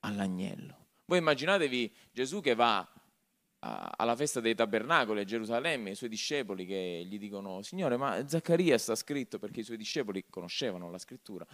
all'agnello. 0.00 0.86
Voi 1.06 1.18
immaginatevi 1.18 1.92
Gesù 2.12 2.40
che 2.40 2.54
va 2.54 2.88
alla 3.58 4.14
festa 4.14 4.38
dei 4.38 4.54
tabernacoli 4.54 5.18
a 5.18 5.24
Gerusalemme, 5.24 5.90
i 5.90 5.94
suoi 5.96 6.08
discepoli 6.08 6.64
che 6.64 7.04
gli 7.04 7.18
dicono, 7.18 7.60
Signore, 7.62 7.96
ma 7.96 8.24
Zaccaria 8.28 8.78
sta 8.78 8.94
scritto, 8.94 9.40
perché 9.40 9.60
i 9.60 9.64
suoi 9.64 9.78
discepoli 9.78 10.24
conoscevano 10.30 10.92
la 10.92 10.98
scrittura, 10.98 11.44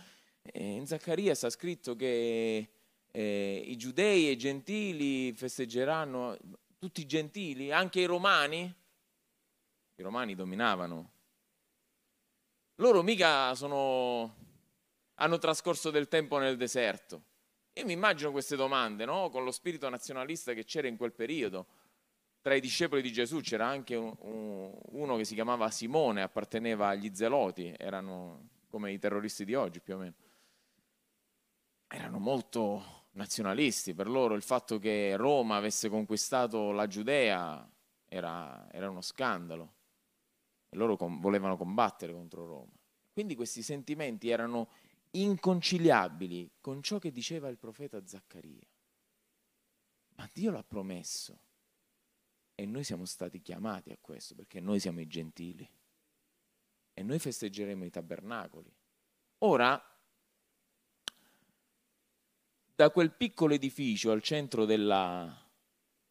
in 0.53 0.87
Zaccaria 0.87 1.35
sta 1.35 1.49
scritto 1.49 1.97
che 1.97 2.69
eh, 3.11 3.63
i 3.65 3.77
giudei 3.79 4.29
e 4.29 4.33
i 4.33 4.37
gentili 4.37 5.33
festeggeranno, 5.33 6.37
tutti 6.79 7.01
i 7.01 7.07
gentili, 7.07 7.73
anche 7.73 8.01
i 8.01 8.05
romani, 8.05 8.71
i 9.95 10.03
romani 10.03 10.35
dominavano, 10.35 11.13
loro 12.77 13.03
mica 13.03 13.55
sono, 13.55 14.35
hanno 15.15 15.39
trascorso 15.39 15.91
del 15.91 16.09
tempo 16.09 16.39
nel 16.39 16.57
deserto. 16.57 17.23
Io 17.75 17.85
mi 17.85 17.93
immagino 17.93 18.31
queste 18.31 18.57
domande, 18.57 19.05
no? 19.05 19.31
con 19.31 19.45
lo 19.45 19.51
spirito 19.51 19.89
nazionalista 19.89 20.53
che 20.53 20.65
c'era 20.65 20.89
in 20.89 20.97
quel 20.97 21.13
periodo 21.13 21.67
tra 22.45 22.55
i 22.55 22.61
discepoli 22.61 23.01
di 23.01 23.11
Gesù 23.11 23.41
c'era 23.41 23.67
anche 23.67 23.97
un, 23.97 24.15
un, 24.19 24.79
uno 24.91 25.17
che 25.17 25.25
si 25.25 25.33
chiamava 25.33 25.71
Simone, 25.71 26.21
apparteneva 26.21 26.89
agli 26.89 27.11
zeloti, 27.15 27.75
erano 27.75 28.51
come 28.69 28.93
i 28.93 28.99
terroristi 28.99 29.47
di 29.47 29.55
oggi 29.55 29.81
più 29.81 29.95
o 29.95 29.97
meno. 29.97 30.15
Erano 31.89 32.19
molto 32.19 33.07
nazionalisti, 33.13 33.95
per 33.95 34.09
loro 34.09 34.35
il 34.35 34.43
fatto 34.43 34.79
che 34.79 35.17
Roma 35.17 35.57
avesse 35.57 35.89
conquistato 35.89 36.71
la 36.73 36.87
Giudea 36.87 37.67
era, 38.05 38.69
era 38.71 38.91
uno 38.91 39.01
scandalo 39.01 39.73
e 40.75 40.77
loro 40.77 40.97
com- 40.97 41.21
volevano 41.21 41.57
combattere 41.57 42.13
contro 42.13 42.45
Roma. 42.45 42.73
Quindi 43.13 43.37
questi 43.37 43.63
sentimenti 43.63 44.29
erano 44.29 44.69
inconciliabili 45.13 46.51
con 46.61 46.83
ciò 46.83 46.99
che 46.99 47.13
diceva 47.13 47.49
il 47.49 47.59
profeta 47.59 48.05
Zaccaria. 48.05 48.67
Ma 50.17 50.29
Dio 50.33 50.51
l'ha 50.51 50.65
promesso 50.65 51.39
e 52.57 52.67
noi 52.67 52.83
siamo 52.83 53.05
stati 53.05 53.41
chiamati 53.41 53.91
a 53.91 53.99
questo 54.01 54.35
perché 54.35 54.59
noi 54.59 54.81
siamo 54.81 55.01
i 55.01 55.07
gentili 55.07 55.69
e 56.93 57.03
noi 57.05 57.21
festeggeremo 57.21 57.85
i 57.85 57.91
tabernacoli. 57.91 58.73
Ora, 59.39 59.81
da 62.75 62.91
quel 62.91 63.13
piccolo 63.13 63.55
edificio 63.55 64.11
al 64.11 64.23
centro 64.23 64.65
della, 64.65 65.33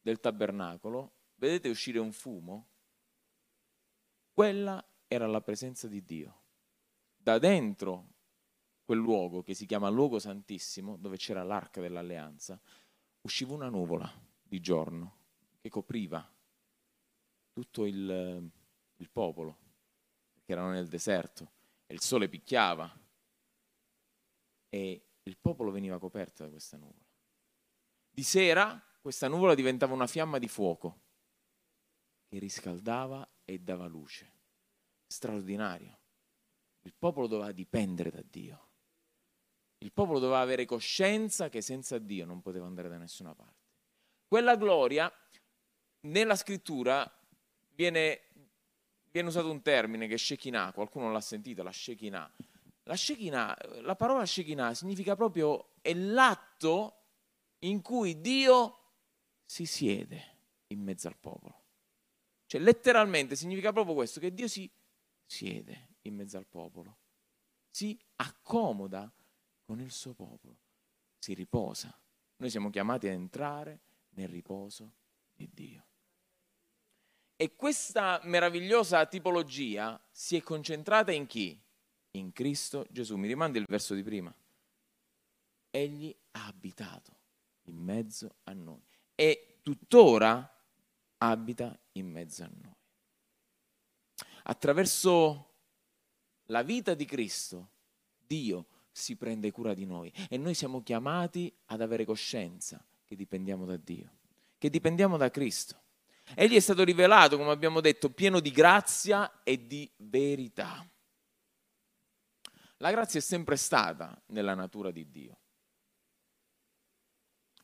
del 0.01 0.22
tabernacolo, 0.22 1.12
vedete 1.36 1.67
uscire 1.67 2.00
un 2.00 2.13
fumo? 2.13 2.72
Quella 4.33 4.83
era 5.07 5.27
la 5.27 5.41
presenza 5.41 5.87
di 5.87 6.03
Dio. 6.03 6.41
Da 7.15 7.37
dentro 7.37 8.07
quel 8.83 8.97
luogo 8.97 9.43
che 9.43 9.53
si 9.53 9.67
chiama 9.67 9.89
luogo 9.89 10.17
santissimo, 10.17 10.97
dove 10.97 11.17
c'era 11.17 11.43
l'arca 11.43 11.79
dell'alleanza, 11.79 12.59
usciva 13.21 13.53
una 13.53 13.69
nuvola 13.69 14.11
di 14.41 14.59
giorno 14.59 15.17
che 15.61 15.69
copriva 15.69 16.27
tutto 17.51 17.85
il, 17.85 18.51
il 18.95 19.09
popolo, 19.11 19.57
perché 20.33 20.51
erano 20.51 20.71
nel 20.71 20.87
deserto 20.87 21.51
e 21.85 21.93
il 21.93 22.01
sole 22.01 22.27
picchiava 22.27 22.91
e 24.69 25.05
il 25.21 25.37
popolo 25.37 25.69
veniva 25.69 25.99
coperto 25.99 26.43
da 26.43 26.49
questa 26.49 26.77
nuvola. 26.77 27.05
Di 28.09 28.23
sera 28.23 28.83
questa 28.99 29.27
nuvola 29.27 29.53
diventava 29.53 29.93
una 29.93 30.07
fiamma 30.07 30.39
di 30.39 30.47
fuoco 30.47 31.01
che 32.27 32.39
riscaldava 32.39 33.27
e 33.45 33.59
dava 33.59 33.85
luce. 33.85 34.31
Straordinario. 35.07 36.00
Il 36.81 36.93
popolo 36.97 37.27
doveva 37.27 37.51
dipendere 37.51 38.12
da 38.12 38.23
Dio. 38.29 38.67
Il 39.79 39.91
popolo 39.91 40.19
doveva 40.19 40.39
avere 40.39 40.65
coscienza 40.65 41.50
che 41.50 41.62
senza 41.62 41.97
Dio 41.97 42.25
non 42.25 42.41
poteva 42.41 42.65
andare 42.65 42.89
da 42.89 42.97
nessuna 42.97 43.33
parte. 43.35 43.62
Quella 44.25 44.55
gloria 44.55 45.12
nella 46.01 46.35
scrittura 46.35 47.09
viene, 47.75 48.21
viene 49.12 49.27
usato 49.27 49.51
un 49.51 49.62
termine 49.62 50.07
che 50.07 50.15
è 50.15 50.17
Shekinah, 50.17 50.71
qualcuno 50.73 51.12
l'ha 51.12 51.21
sentito, 51.21 51.63
la 51.63 51.71
Shekinah. 51.71 52.31
La 52.83 52.95
Shekinah, 52.95 53.57
la 53.81 53.95
parola 53.95 54.25
Shekinah 54.25 54.73
significa 54.73 55.15
proprio 55.15 55.75
è 55.81 55.93
l'atto 55.93 57.03
in 57.59 57.81
cui 57.81 58.19
Dio 58.19 58.79
si 59.45 59.65
siede 59.65 60.38
in 60.67 60.81
mezzo 60.81 61.07
al 61.07 61.17
popolo. 61.17 61.62
Cioè 62.53 62.62
letteralmente 62.62 63.36
significa 63.36 63.74
proprio 63.74 63.95
questo, 63.95 64.19
che 64.19 64.31
Dio 64.31 64.48
si 64.48 64.69
siede 65.25 65.95
in 66.01 66.13
mezzo 66.13 66.38
al 66.38 66.45
popolo, 66.45 66.98
si 67.72 68.00
accomoda 68.17 69.12
con 69.63 69.79
il 69.79 69.89
suo 69.89 70.13
popolo, 70.13 70.55
si 71.17 71.33
riposa. 71.33 72.00
Noi 72.36 72.51
siamo 72.51 72.69
chiamati 72.69 73.07
a 73.07 73.12
entrare 73.12 73.79
nel 74.10 74.27
riposo 74.27 74.93
di 75.33 75.50
Dio. 75.51 75.83
E 77.36 77.55
questa 77.55 78.22
meravigliosa 78.25 79.03
tipologia 79.07 80.00
si 80.12 80.36
è 80.36 80.43
concentrata 80.43 81.12
in 81.12 81.25
chi? 81.25 81.60
In 82.12 82.33
Cristo 82.33 82.86
Gesù. 82.91 83.15
Mi 83.15 83.25
rimandi 83.25 83.57
il 83.57 83.65
verso 83.67 83.95
di 83.95 84.03
prima. 84.03 84.31
Egli 85.72 86.15
ha 86.33 86.45
abitato 86.45 87.17
in 87.63 87.77
mezzo 87.77 88.36
a 88.43 88.53
noi 88.53 88.86
e 89.15 89.57
tuttora 89.63 90.48
abita 91.31 91.77
in 91.93 92.09
mezzo 92.09 92.43
a 92.43 92.49
noi. 92.51 92.75
Attraverso 94.43 95.51
la 96.47 96.63
vita 96.63 96.93
di 96.93 97.05
Cristo, 97.05 97.69
Dio 98.17 98.67
si 98.91 99.15
prende 99.15 99.51
cura 99.51 99.73
di 99.73 99.85
noi 99.85 100.11
e 100.29 100.37
noi 100.37 100.53
siamo 100.53 100.83
chiamati 100.83 101.53
ad 101.67 101.81
avere 101.81 102.05
coscienza 102.05 102.83
che 103.05 103.15
dipendiamo 103.15 103.65
da 103.65 103.77
Dio, 103.77 104.17
che 104.57 104.69
dipendiamo 104.69 105.17
da 105.17 105.29
Cristo. 105.29 105.81
Egli 106.35 106.55
è 106.55 106.59
stato 106.59 106.83
rivelato, 106.83 107.37
come 107.37 107.51
abbiamo 107.51 107.81
detto, 107.81 108.09
pieno 108.09 108.39
di 108.39 108.51
grazia 108.51 109.43
e 109.43 109.65
di 109.65 109.89
verità. 109.97 110.85
La 112.77 112.91
grazia 112.91 113.19
è 113.19 113.23
sempre 113.23 113.55
stata 113.55 114.21
nella 114.27 114.55
natura 114.55 114.91
di 114.91 115.09
Dio. 115.09 115.37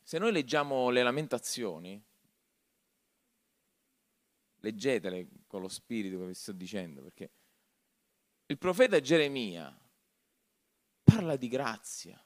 Se 0.02 0.18
noi 0.18 0.32
leggiamo 0.32 0.90
le 0.90 1.02
lamentazioni, 1.02 2.02
leggetele 4.60 5.28
con 5.46 5.60
lo 5.60 5.68
spirito 5.68 6.18
che 6.18 6.26
vi 6.26 6.34
sto 6.34 6.52
dicendo, 6.52 7.02
perché 7.02 7.30
il 8.46 8.58
profeta 8.58 9.00
Geremia 9.00 9.76
parla 11.02 11.36
di 11.36 11.48
grazia, 11.48 12.22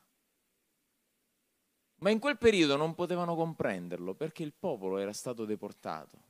ma 1.97 2.11
in 2.11 2.19
quel 2.19 2.39
periodo 2.39 2.77
non 2.77 2.95
potevano 2.95 3.35
comprenderlo 3.35 4.15
perché 4.15 4.43
il 4.43 4.53
popolo 4.53 4.99
era 4.99 5.13
stato 5.13 5.45
deportato 5.45 6.23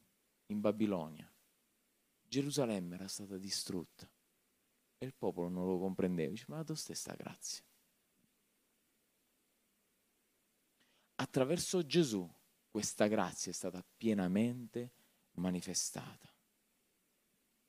in 0.47 0.61
Babilonia. 0.61 1.29
Gerusalemme 2.23 2.97
era 2.97 3.09
stata 3.09 3.37
distrutta 3.39 4.09
e 4.99 5.07
il 5.07 5.15
popolo 5.15 5.49
non 5.49 5.67
lo 5.67 5.79
comprendeva. 5.79 6.31
Dice, 6.31 6.45
ma 6.49 6.63
dove 6.63 6.79
sta 6.79 7.15
grazia? 7.15 7.65
Attraverso 11.17 11.85
Gesù 11.87 12.29
questa 12.71 13.07
grazia 13.07 13.53
è 13.53 13.55
stata 13.55 13.85
pienamente 13.97 14.93
manifestata 15.35 16.33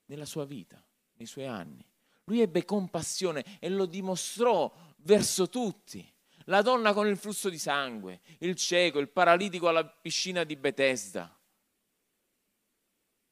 nella 0.06 0.26
sua 0.26 0.46
vita, 0.46 0.84
nei 1.14 1.28
suoi 1.28 1.48
anni. 1.48 1.86
Lui 2.26 2.42
ebbe 2.42 2.66
compassione 2.66 3.60
e 3.60 3.70
lo 3.70 3.86
dimostrò 3.86 4.74
verso 4.98 5.50
tutti 5.50 6.12
la 6.46 6.62
donna 6.62 6.94
con 6.94 7.08
il 7.08 7.18
flusso 7.18 7.50
di 7.50 7.58
sangue, 7.58 8.22
il 8.40 8.56
cieco, 8.56 9.00
il 9.00 9.10
paralitico 9.10 9.68
alla 9.68 9.86
piscina 9.86 10.44
di 10.44 10.56
Bethesda. 10.56 11.36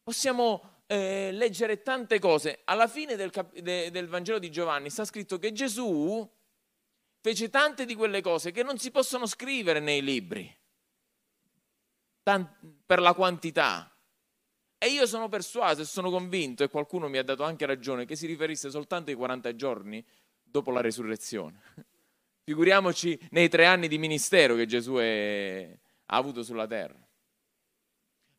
Possiamo 0.01 0.81
eh, 0.87 1.31
leggere 1.31 1.81
tante 1.81 2.19
cose. 2.19 2.61
Alla 2.65 2.87
fine 2.87 3.15
del, 3.15 3.29
cap- 3.29 3.57
de- 3.57 3.91
del 3.91 4.07
Vangelo 4.07 4.39
di 4.39 4.51
Giovanni 4.51 4.89
sta 4.89 5.05
scritto 5.05 5.37
che 5.37 5.51
Gesù 5.51 6.29
fece 7.21 7.49
tante 7.49 7.85
di 7.85 7.95
quelle 7.95 8.21
cose 8.21 8.51
che 8.51 8.63
non 8.63 8.77
si 8.77 8.91
possono 8.91 9.25
scrivere 9.25 9.79
nei 9.79 10.01
libri 10.01 10.51
per 12.23 12.99
la 12.99 13.13
quantità. 13.13 13.92
E 14.83 14.89
io 14.89 15.05
sono 15.05 15.29
persuaso 15.29 15.79
e 15.79 15.85
sono 15.85 16.09
convinto, 16.09 16.61
e 16.61 16.67
qualcuno 16.67 17.07
mi 17.07 17.17
ha 17.17 17.23
dato 17.23 17.43
anche 17.43 17.65
ragione, 17.65 18.03
che 18.03 18.17
si 18.17 18.27
riferisse 18.27 18.69
soltanto 18.69 19.11
ai 19.11 19.15
40 19.15 19.55
giorni 19.55 20.05
dopo 20.43 20.71
la 20.71 20.81
resurrezione. 20.81 21.61
Figuriamoci 22.43 23.17
nei 23.29 23.47
tre 23.47 23.65
anni 23.65 23.87
di 23.87 23.97
ministero 23.97 24.55
che 24.55 24.65
Gesù 24.65 24.95
è, 24.95 25.79
ha 26.07 26.17
avuto 26.17 26.43
sulla 26.43 26.67
terra. 26.67 26.99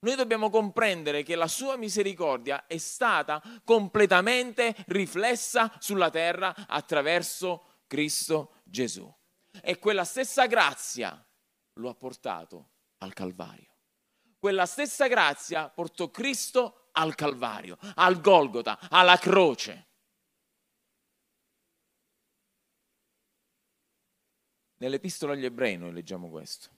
Noi 0.01 0.17
dobbiamo 0.17 0.51
comprendere 0.51 1.23
che 1.23 1.35
la 1.35 1.49
sua 1.49 1.79
misericordia 1.79 2.67
è 2.67 2.77
stata 2.77 3.43
completamente 3.65 4.75
riflessa 4.89 5.73
sulla 5.79 6.11
terra 6.11 6.55
attraverso 6.69 7.85
Cristo 7.87 8.57
Gesù. 8.65 9.11
E 9.63 9.79
quella 9.79 10.05
stessa 10.05 10.45
grazia 10.45 11.27
lo 11.81 11.89
ha 11.89 11.95
portato 11.95 12.69
al 12.99 13.15
Calvario. 13.15 13.74
Quella 14.45 14.67
stessa 14.67 15.07
grazia 15.07 15.71
portò 15.71 16.11
Cristo 16.11 16.89
al 16.93 17.15
Calvario, 17.15 17.79
al 17.95 18.21
Golgota, 18.21 18.79
alla 18.91 19.17
croce. 19.17 19.87
Nell'epistola 24.77 25.33
agli 25.33 25.47
ebrei 25.47 25.79
noi 25.79 25.95
leggiamo 25.95 26.29
questo. 26.29 26.69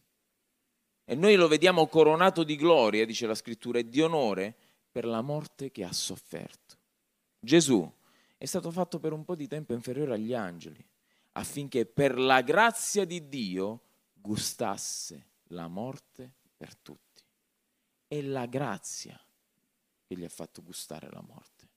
E 1.04 1.16
noi 1.16 1.34
lo 1.34 1.48
vediamo 1.48 1.88
coronato 1.88 2.44
di 2.44 2.54
gloria, 2.54 3.04
dice 3.04 3.26
la 3.26 3.34
scrittura, 3.34 3.80
e 3.80 3.88
di 3.88 4.00
onore 4.00 4.54
per 4.88 5.04
la 5.04 5.20
morte 5.20 5.72
che 5.72 5.82
ha 5.82 5.92
sofferto. 5.92 6.76
Gesù 7.40 7.92
è 8.36 8.44
stato 8.44 8.70
fatto 8.70 9.00
per 9.00 9.12
un 9.12 9.24
po' 9.24 9.34
di 9.34 9.48
tempo 9.48 9.72
inferiore 9.72 10.14
agli 10.14 10.34
angeli, 10.34 10.88
affinché 11.32 11.84
per 11.84 12.16
la 12.16 12.42
grazia 12.42 13.04
di 13.04 13.28
Dio 13.28 13.80
gustasse 14.12 15.30
la 15.48 15.66
morte 15.66 16.32
per 16.56 16.76
tutti. 16.76 17.05
È 18.06 18.20
la 18.20 18.46
grazia 18.46 19.20
che 20.06 20.16
gli 20.16 20.24
ha 20.24 20.28
fatto 20.28 20.62
gustare 20.62 21.10
la 21.10 21.20
morte. 21.20 21.68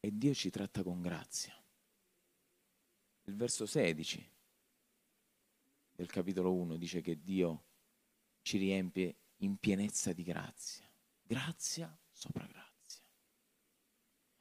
E 0.00 0.10
Dio 0.12 0.34
ci 0.34 0.50
tratta 0.50 0.82
con 0.82 1.00
grazia. 1.00 1.54
Il 3.24 3.36
verso 3.36 3.66
16 3.66 4.32
del 5.92 6.10
capitolo 6.10 6.52
1 6.52 6.76
dice 6.76 7.00
che 7.00 7.22
Dio 7.22 7.64
ci 8.42 8.58
riempie 8.58 9.16
in 9.38 9.56
pienezza 9.56 10.12
di 10.12 10.22
grazia. 10.22 10.90
Grazia 11.22 11.96
sopra 12.10 12.46
grazia. 12.46 13.02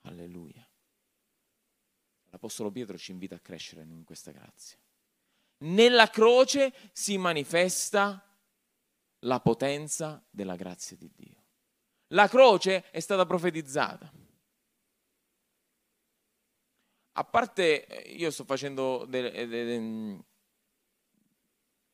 Alleluia. 0.01 0.67
L'Apostolo 2.29 2.71
Pietro 2.71 2.97
ci 2.97 3.11
invita 3.11 3.35
a 3.35 3.39
crescere 3.39 3.83
in 3.83 4.03
questa 4.03 4.31
grazia. 4.31 4.77
Nella 5.59 6.09
croce 6.09 6.73
si 6.91 7.17
manifesta 7.17 8.32
la 9.23 9.39
potenza 9.39 10.23
della 10.29 10.55
grazia 10.55 10.95
di 10.97 11.11
Dio. 11.13 11.41
La 12.07 12.27
croce 12.27 12.89
è 12.89 12.99
stata 12.99 13.25
profetizzata. 13.25 14.11
A 17.15 17.23
parte, 17.25 17.85
eh, 17.85 18.15
io 18.15 18.31
sto 18.31 18.43
facendo 18.43 19.05
delle, 19.05 19.47
delle, 19.47 20.23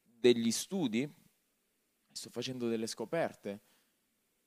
degli 0.01 0.51
studi, 0.51 1.11
sto 2.11 2.29
facendo 2.29 2.67
delle 2.67 2.87
scoperte 2.87 3.63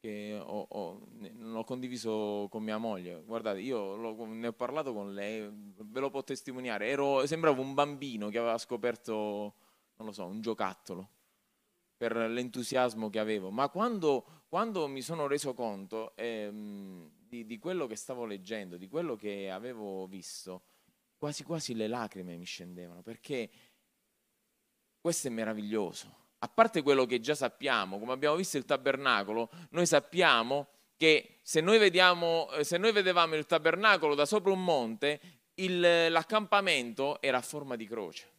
che 0.01 0.37
ho, 0.43 0.67
ho, 0.69 1.07
non 1.35 1.57
ho 1.57 1.65
condiviso 1.65 2.49
con 2.51 2.63
mia 2.63 2.79
moglie. 2.79 3.23
Guardate, 3.23 3.61
io 3.61 3.95
lo, 3.97 4.25
ne 4.25 4.49
ho 4.49 4.53
parlato 4.53 4.93
con 4.93 5.13
lei, 5.15 5.49
ve 5.53 6.01
lo 6.01 6.11
può 6.11 6.25
testimoniare. 6.25 6.89
Ero, 6.89 7.25
sembravo 7.27 7.63
un 7.63 7.75
bambino 7.75 8.29
che 8.29 8.39
aveva 8.39 8.59
scoperto, 8.59 9.13
non 9.97 10.07
lo 10.07 10.13
so, 10.13 10.25
un 10.25 10.41
giocattolo 10.41 11.21
per 12.03 12.17
l'entusiasmo 12.17 13.11
che 13.11 13.21
avevo. 13.21 13.51
Ma 13.51 13.69
quando, 13.69 14.25
quando 14.49 14.89
mi 14.89 15.03
sono 15.03 15.29
reso 15.29 15.55
conto 15.55 16.17
ehm, 16.17 17.09
di, 17.29 17.47
di 17.47 17.59
quello 17.61 17.87
che 17.87 17.95
stavo 17.95 18.25
leggendo, 18.25 18.77
di 18.77 18.89
quello 18.89 19.15
che 19.15 19.49
avevo 19.49 20.09
visto, 20.09 20.63
quasi 21.17 21.45
quasi 21.45 21.77
le 21.77 21.87
lacrime 21.87 22.37
mi 22.37 22.45
scendevano, 22.45 23.03
perché 23.03 23.49
questo 25.01 25.29
è 25.29 25.31
meraviglioso. 25.31 26.13
A 26.39 26.49
parte 26.49 26.83
quello 26.83 27.07
che 27.07 27.21
già 27.21 27.37
sappiamo, 27.37 28.01
come 28.01 28.11
abbiamo 28.11 28.35
visto 28.35 28.57
il 28.57 28.65
tabernacolo, 28.65 29.49
noi 29.71 29.87
sappiamo 29.87 30.71
che 30.97 31.39
se 31.43 31.61
noi, 31.61 31.79
vediamo, 31.79 32.51
eh, 32.55 32.65
se 32.65 32.79
noi 32.79 32.91
vedevamo 32.91 33.37
il 33.37 33.47
tabernacolo 33.47 34.17
da 34.17 34.27
sopra 34.27 34.51
un 34.51 34.65
monte, 34.65 35.21
il, 35.55 35.79
l'accampamento 36.11 37.23
era 37.23 37.39
a 37.39 37.43
forma 37.43 37.77
di 37.77 37.87
croce. 37.87 38.32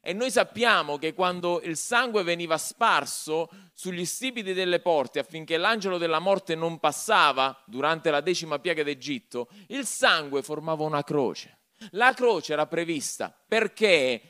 E 0.00 0.12
noi 0.12 0.30
sappiamo 0.30 0.96
che 0.96 1.12
quando 1.12 1.60
il 1.62 1.76
sangue 1.76 2.22
veniva 2.22 2.56
sparso 2.56 3.50
sugli 3.72 4.04
stipiti 4.04 4.52
delle 4.52 4.80
porte 4.80 5.18
affinché 5.18 5.56
l'angelo 5.56 5.98
della 5.98 6.18
morte 6.18 6.54
non 6.54 6.78
passava 6.78 7.62
durante 7.66 8.10
la 8.10 8.20
decima 8.20 8.58
piaga 8.58 8.82
d'Egitto, 8.82 9.48
il 9.68 9.84
sangue 9.84 10.42
formava 10.42 10.84
una 10.84 11.02
croce. 11.02 11.58
La 11.90 12.12
croce 12.12 12.52
era 12.52 12.66
prevista 12.66 13.30
perché 13.46 14.22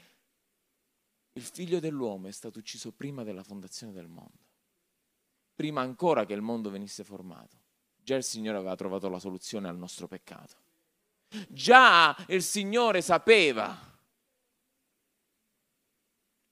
il 1.32 1.42
figlio 1.42 1.78
dell'uomo 1.78 2.26
è 2.28 2.32
stato 2.32 2.58
ucciso 2.58 2.92
prima 2.92 3.22
della 3.22 3.42
fondazione 3.42 3.92
del 3.92 4.08
mondo, 4.08 4.46
prima 5.54 5.80
ancora 5.80 6.26
che 6.26 6.34
il 6.34 6.42
mondo 6.42 6.70
venisse 6.70 7.04
formato. 7.04 7.56
Già 8.02 8.16
il 8.16 8.24
Signore 8.24 8.58
aveva 8.58 8.74
trovato 8.74 9.08
la 9.08 9.18
soluzione 9.18 9.68
al 9.68 9.76
nostro 9.76 10.08
peccato. 10.08 10.56
Già 11.48 12.16
il 12.28 12.42
Signore 12.42 13.02
sapeva. 13.02 13.87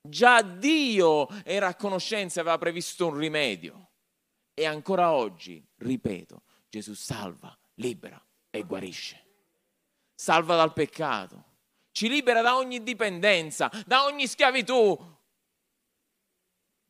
Già 0.09 0.43
Dio 0.43 1.29
era 1.45 1.69
a 1.69 1.75
conoscenza 1.75 2.39
e 2.39 2.43
aveva 2.43 2.59
previsto 2.59 3.07
un 3.07 3.17
rimedio. 3.17 3.91
E 4.55 4.65
ancora 4.65 5.13
oggi, 5.13 5.65
ripeto, 5.77 6.43
Gesù 6.69 6.95
salva, 6.95 7.57
libera 7.75 8.23
e 8.51 8.63
guarisce. 8.63 9.25
Salva 10.15 10.57
dal 10.57 10.73
peccato 10.73 11.55
ci 11.97 12.11
libera 12.11 12.43
da 12.43 12.57
ogni 12.57 12.83
dipendenza, 12.83 13.71
da 13.87 14.05
ogni 14.05 14.27
schiavitù, 14.27 14.95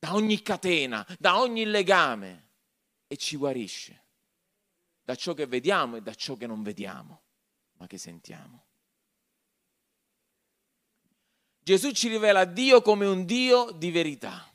da 0.00 0.14
ogni 0.14 0.42
catena, 0.42 1.07
da 1.20 1.38
ogni 1.38 1.64
legame 1.64 2.48
e 3.07 3.16
ci 3.16 3.37
guarisce 3.37 4.02
da 5.05 5.14
ciò 5.14 5.33
che 5.33 5.46
vediamo 5.46 5.94
e 5.94 6.02
da 6.02 6.12
ciò 6.12 6.35
che 6.35 6.48
non 6.48 6.64
vediamo, 6.64 7.22
ma 7.74 7.87
che 7.87 7.98
sentiamo. 7.98 8.65
Gesù 11.66 11.90
ci 11.90 12.07
rivela 12.07 12.44
Dio 12.44 12.81
come 12.81 13.07
un 13.07 13.24
Dio 13.24 13.72
di 13.72 13.90
verità. 13.90 14.48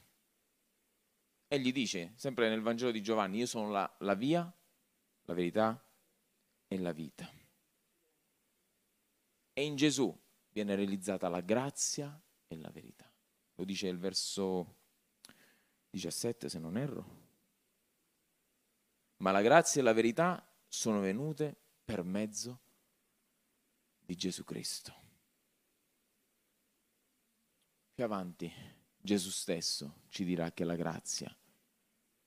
Egli 1.46 1.74
dice, 1.74 2.14
sempre 2.16 2.48
nel 2.48 2.62
Vangelo 2.62 2.90
di 2.90 3.04
Giovanni, 3.04 3.40
io 3.40 3.48
sono 3.48 3.70
la, 3.70 3.98
la 4.00 4.14
via, 4.14 4.50
la 5.24 5.34
verità 5.34 5.86
e 6.70 6.78
la 6.80 6.94
vita. 6.94 7.30
E 9.52 9.62
in 9.62 9.76
Gesù 9.76 10.18
viene 10.52 10.74
realizzata 10.74 11.28
la 11.28 11.42
grazia 11.42 12.18
e 12.48 12.56
la 12.56 12.70
verità. 12.70 13.12
Lo 13.56 13.66
dice 13.66 13.90
il 13.90 13.98
verso 13.98 14.78
17 15.90 16.48
se 16.48 16.60
non 16.60 16.78
erro. 16.78 17.06
Ma 19.18 19.32
la 19.32 19.42
grazia 19.42 19.82
e 19.82 19.84
la 19.84 19.92
verità 19.92 20.50
sono 20.66 21.02
venute 21.02 21.58
per 21.84 22.04
mezzo 22.04 22.62
di 24.00 24.16
Gesù 24.16 24.46
Cristo. 24.46 25.01
Più 28.02 28.10
avanti 28.10 28.52
Gesù 29.00 29.30
stesso 29.30 30.06
ci 30.10 30.24
dirà 30.24 30.52
che 30.54 30.64
la 30.64 30.74
grazia 30.76 31.32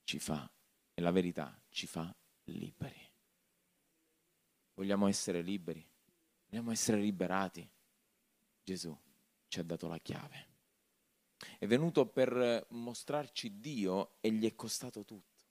ci 0.05 0.19
fa 0.19 0.49
e 0.93 1.01
la 1.01 1.11
verità 1.11 1.61
ci 1.67 1.85
fa 1.85 2.15
liberi. 2.45 3.11
Vogliamo 4.75 5.07
essere 5.07 5.41
liberi? 5.41 5.85
Vogliamo 6.47 6.71
essere 6.71 7.01
liberati? 7.01 7.69
Gesù 8.63 8.97
ci 9.49 9.59
ha 9.59 9.63
dato 9.63 9.89
la 9.89 9.97
chiave. 9.97 10.47
È 11.59 11.67
venuto 11.67 12.07
per 12.07 12.67
mostrarci 12.69 13.59
Dio 13.59 14.15
e 14.21 14.31
gli 14.31 14.45
è 14.45 14.55
costato 14.55 15.03
tutto. 15.03 15.43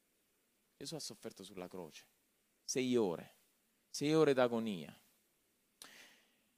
Gesù 0.78 0.94
ha 0.94 1.00
sofferto 1.00 1.44
sulla 1.44 1.68
croce. 1.68 2.06
Sei 2.64 2.96
ore, 2.96 3.34
sei 3.90 4.14
ore 4.14 4.32
d'agonia. 4.32 4.98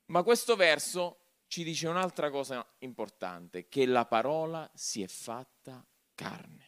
Ma 0.04 0.22
questo 0.22 0.54
verso 0.54 1.25
ci 1.46 1.64
dice 1.64 1.88
un'altra 1.88 2.30
cosa 2.30 2.66
importante, 2.78 3.68
che 3.68 3.86
la 3.86 4.04
parola 4.04 4.70
si 4.74 5.02
è 5.02 5.06
fatta 5.06 5.84
carne. 6.14 6.64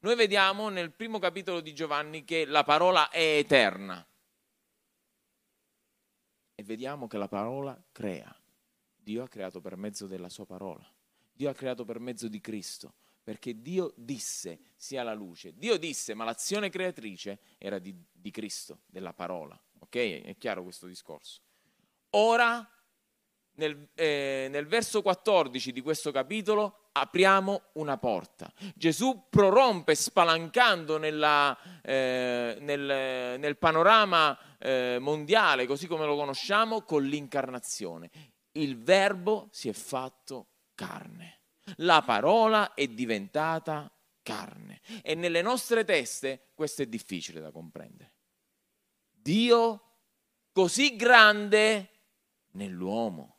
Noi 0.00 0.16
vediamo 0.16 0.68
nel 0.68 0.90
primo 0.90 1.18
capitolo 1.18 1.60
di 1.60 1.72
Giovanni 1.74 2.24
che 2.24 2.44
la 2.44 2.64
parola 2.64 3.08
è 3.08 3.38
eterna 3.38 4.04
e 6.54 6.62
vediamo 6.64 7.06
che 7.06 7.18
la 7.18 7.28
parola 7.28 7.80
crea. 7.92 8.34
Dio 8.96 9.22
ha 9.22 9.28
creato 9.28 9.60
per 9.60 9.76
mezzo 9.76 10.06
della 10.06 10.28
sua 10.28 10.46
parola. 10.46 10.84
Dio 11.32 11.48
ha 11.48 11.54
creato 11.54 11.84
per 11.84 11.98
mezzo 11.98 12.28
di 12.28 12.40
Cristo, 12.40 12.94
perché 13.22 13.60
Dio 13.60 13.92
disse 13.96 14.60
sia 14.76 15.02
la 15.02 15.14
luce. 15.14 15.54
Dio 15.56 15.76
disse, 15.76 16.14
ma 16.14 16.24
l'azione 16.24 16.68
creatrice 16.70 17.40
era 17.58 17.78
di, 17.78 17.94
di 18.12 18.30
Cristo, 18.30 18.80
della 18.86 19.12
parola. 19.12 19.60
Ok? 19.78 19.96
È 19.96 20.36
chiaro 20.36 20.62
questo 20.62 20.86
discorso. 20.86 21.40
Ora, 22.10 22.68
nel, 23.54 23.88
eh, 23.94 24.48
nel 24.50 24.66
verso 24.66 25.02
14 25.02 25.72
di 25.72 25.80
questo 25.80 26.10
capitolo, 26.10 26.88
apriamo 26.92 27.62
una 27.74 27.98
porta. 27.98 28.52
Gesù 28.74 29.26
prorompe 29.28 29.94
spalancando 29.94 30.98
nella, 30.98 31.56
eh, 31.82 32.56
nel, 32.60 33.38
nel, 33.38 33.56
panorama 33.58 34.38
eh, 34.58 34.98
mondiale, 35.00 35.66
così 35.66 35.86
come 35.86 36.06
lo 36.06 36.16
conosciamo, 36.16 36.82
con 36.82 37.04
l'incarnazione. 37.04 38.10
Il 38.52 38.78
verbo 38.78 39.48
si 39.50 39.68
è 39.68 39.72
fatto 39.72 40.48
carne. 40.74 41.40
La 41.76 42.02
parola 42.02 42.74
è 42.74 42.86
diventata 42.86 43.90
carne. 44.22 44.80
E 45.02 45.14
nelle 45.14 45.42
nostre 45.42 45.84
teste 45.84 46.48
questo 46.54 46.82
è 46.82 46.86
difficile 46.86 47.40
da 47.40 47.50
comprendere. 47.50 48.12
Dio 49.10 49.82
così 50.52 50.96
grande 50.96 51.90
nell'uomo. 52.52 53.31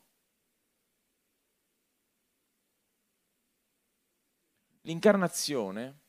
L'incarnazione, 4.85 5.99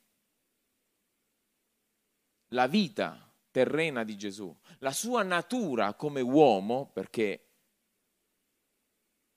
la 2.49 2.67
vita 2.67 3.33
terrena 3.51 4.05
di 4.05 4.17
Gesù, 4.17 4.57
la 4.79 4.93
sua 4.93 5.23
natura 5.23 5.95
come 5.95 6.21
uomo, 6.21 6.91
perché 6.93 7.51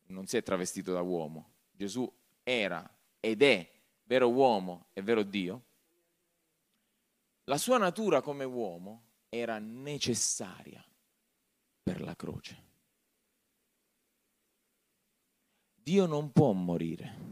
non 0.07 0.25
si 0.25 0.37
è 0.37 0.43
travestito 0.43 0.91
da 0.91 1.01
uomo, 1.01 1.53
Gesù 1.71 2.11
era 2.43 2.89
ed 3.19 3.41
è 3.43 3.71
vero 4.03 4.29
uomo 4.29 4.87
e 4.93 5.01
vero 5.01 5.21
Dio, 5.21 5.65
la 7.43 7.57
sua 7.57 7.77
natura 7.77 8.21
come 8.21 8.43
uomo 8.43 9.03
era 9.29 9.59
necessaria 9.59 10.83
per 11.83 12.01
la 12.01 12.15
croce. 12.15 12.65
Dio 15.73 16.05
non 16.05 16.31
può 16.31 16.51
morire, 16.51 17.26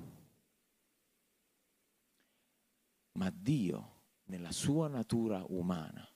ma 3.16 3.30
Dio 3.30 3.94
nella 4.26 4.52
sua 4.52 4.88
natura 4.88 5.44
umana 5.48 6.08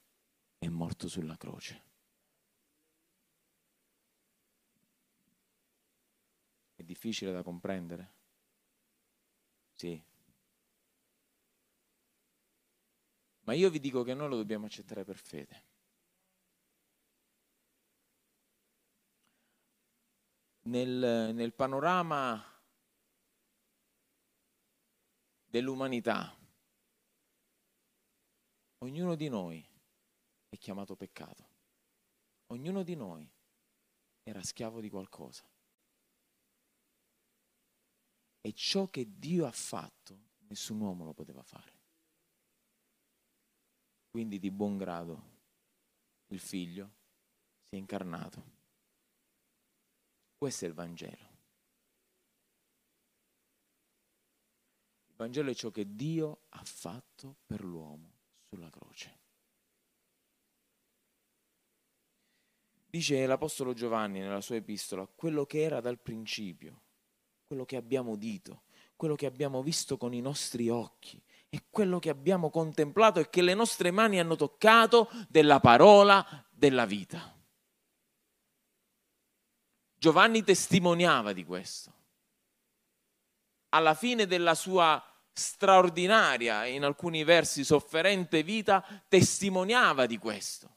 è 0.58 0.68
morto 0.68 1.08
sulla 1.08 1.38
croce. 1.38 1.88
È 6.76 6.84
difficile 6.84 7.32
da 7.32 7.44
comprendere? 7.44 8.14
Sì. 9.74 10.02
Ma 13.42 13.54
io 13.54 13.70
vi 13.70 13.80
dico 13.80 14.04
che 14.04 14.14
noi 14.14 14.30
lo 14.30 14.36
dobbiamo 14.36 14.66
accettare 14.66 15.04
per 15.04 15.18
fede. 15.18 15.64
Nel, 20.64 21.34
nel 21.34 21.54
panorama 21.54 22.44
dell'umanità, 25.46 26.39
ognuno 28.80 29.16
di 29.16 29.30
noi 29.30 29.66
è 30.48 30.58
chiamato 30.58 30.96
peccato. 30.96 31.48
Ognuno 32.48 32.84
di 32.84 32.96
noi 32.96 33.30
era 34.24 34.44
schiavo 34.44 34.80
di 34.82 34.90
qualcosa. 34.90 35.48
E 38.42 38.54
ciò 38.54 38.88
che 38.88 39.20
Dio 39.20 39.46
ha 39.46 39.52
fatto, 39.52 40.18
nessun 40.48 40.80
uomo 40.80 41.04
lo 41.04 41.14
poteva 41.14 41.44
fare. 41.44 41.78
Quindi 44.10 44.40
di 44.40 44.50
buon 44.50 44.78
grado 44.78 45.38
il 46.28 46.40
figlio 46.40 46.96
si 47.68 47.76
è 47.76 47.78
incarnato. 47.78 48.58
Questo 50.38 50.66
è 50.66 50.68
il 50.68 50.74
Vangelo. 50.74 51.28
Il 55.08 55.16
Vangelo 55.16 55.52
è 55.52 55.54
ciò 55.54 55.70
che 55.70 55.96
Dio 55.96 56.46
ha 56.50 56.64
fatto 56.64 57.36
per 57.46 57.64
l'uomo 57.64 58.19
sulla 58.50 58.70
croce. 58.70 59.18
Dice 62.90 63.26
l'Apostolo 63.28 63.74
Giovanni 63.74 64.20
nella 64.20 64.42
sua 64.42 64.56
epistola, 64.56 65.06
quello 65.06 65.46
che 65.46 65.62
era 65.62 65.80
dal 65.80 66.00
principio, 66.00 66.82
quello 67.46 67.64
che 67.64 67.76
abbiamo 67.76 68.12
udito, 68.12 68.64
quello 68.96 69.16
che 69.16 69.28
abbiamo 69.28 69.62
visto 69.62 69.98
con 69.98 70.14
i 70.14 70.22
nostri 70.22 70.70
occhi, 70.70 71.22
è 71.50 71.64
quello 71.70 72.00
che 72.00 72.10
abbiamo 72.10 72.50
contemplato 72.50 73.20
e 73.20 73.30
che 73.30 73.42
le 73.42 73.54
nostre 73.54 73.92
mani 73.92 74.20
hanno 74.20 74.36
toccato 74.36 75.10
della 75.30 75.60
parola 75.60 76.48
della 76.50 76.86
vita. 76.86 77.38
Giovanni 79.96 80.44
testimoniava 80.44 81.34
di 81.34 81.44
questo. 81.44 81.94
Alla 83.70 83.94
fine 83.94 84.26
della 84.26 84.56
sua 84.56 85.09
straordinaria, 85.34 86.66
in 86.66 86.84
alcuni 86.84 87.24
versi 87.24 87.64
sofferente 87.64 88.44
vita, 88.44 88.84
testimoniava 89.08 90.06
di 90.06 90.18
questo. 90.18 90.76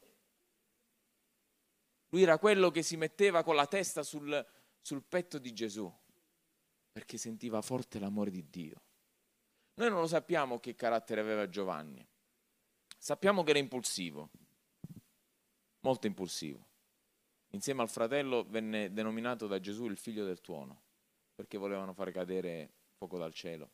Lui 2.09 2.21
era 2.21 2.37
quello 2.37 2.69
che 2.69 2.83
si 2.83 2.95
metteva 2.95 3.43
con 3.43 3.55
la 3.55 3.65
testa 3.65 4.03
sul, 4.03 4.45
sul 4.81 5.03
petto 5.03 5.39
di 5.39 5.51
Gesù, 5.53 5.91
perché 6.91 7.17
sentiva 7.17 7.61
forte 7.61 7.99
l'amore 7.99 8.29
di 8.29 8.47
Dio. 8.49 8.81
Noi 9.75 9.89
non 9.89 10.01
lo 10.01 10.07
sappiamo 10.07 10.59
che 10.59 10.75
carattere 10.75 11.21
aveva 11.21 11.49
Giovanni. 11.49 12.07
Sappiamo 12.97 13.43
che 13.43 13.49
era 13.49 13.59
impulsivo, 13.59 14.29
molto 15.79 16.07
impulsivo. 16.07 16.67
Insieme 17.49 17.81
al 17.81 17.89
fratello 17.89 18.45
venne 18.47 18.93
denominato 18.93 19.47
da 19.47 19.59
Gesù 19.59 19.85
il 19.85 19.97
figlio 19.97 20.25
del 20.25 20.41
tuono, 20.41 20.83
perché 21.35 21.57
volevano 21.57 21.93
fare 21.93 22.11
cadere 22.11 22.71
fuoco 22.95 23.17
dal 23.17 23.33
cielo. 23.33 23.71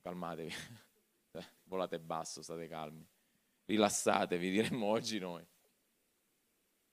Calmatevi, 0.00 0.52
volate 1.64 1.98
basso, 1.98 2.40
state 2.40 2.68
calmi, 2.68 3.04
rilassatevi, 3.64 4.50
diremmo 4.50 4.86
oggi 4.86 5.18
noi. 5.18 5.44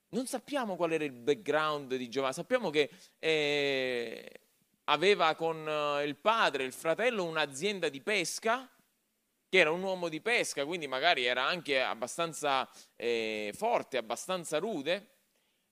Non 0.10 0.26
sappiamo 0.26 0.76
qual 0.76 0.92
era 0.92 1.04
il 1.04 1.12
background 1.12 1.96
di 1.96 2.10
Giovanni, 2.10 2.34
sappiamo 2.34 2.72
che 2.72 2.90
eh, 3.20 4.42
aveva 4.86 5.36
con 5.36 5.68
eh, 5.68 6.04
il 6.04 6.16
padre, 6.16 6.64
il 6.64 6.74
fratello, 6.74 7.26
un'azienda 7.26 7.90
di 7.90 8.02
pesca, 8.02 8.68
che 9.48 9.58
era 9.58 9.70
un 9.70 9.84
uomo 9.84 10.10
di 10.10 10.20
pesca, 10.20 10.66
quindi 10.66 10.88
magari 10.88 11.26
era 11.26 11.46
anche 11.46 11.80
abbastanza 11.80 12.68
eh, 12.96 13.54
forte, 13.56 13.98
abbastanza 13.98 14.58
rude. 14.58 15.20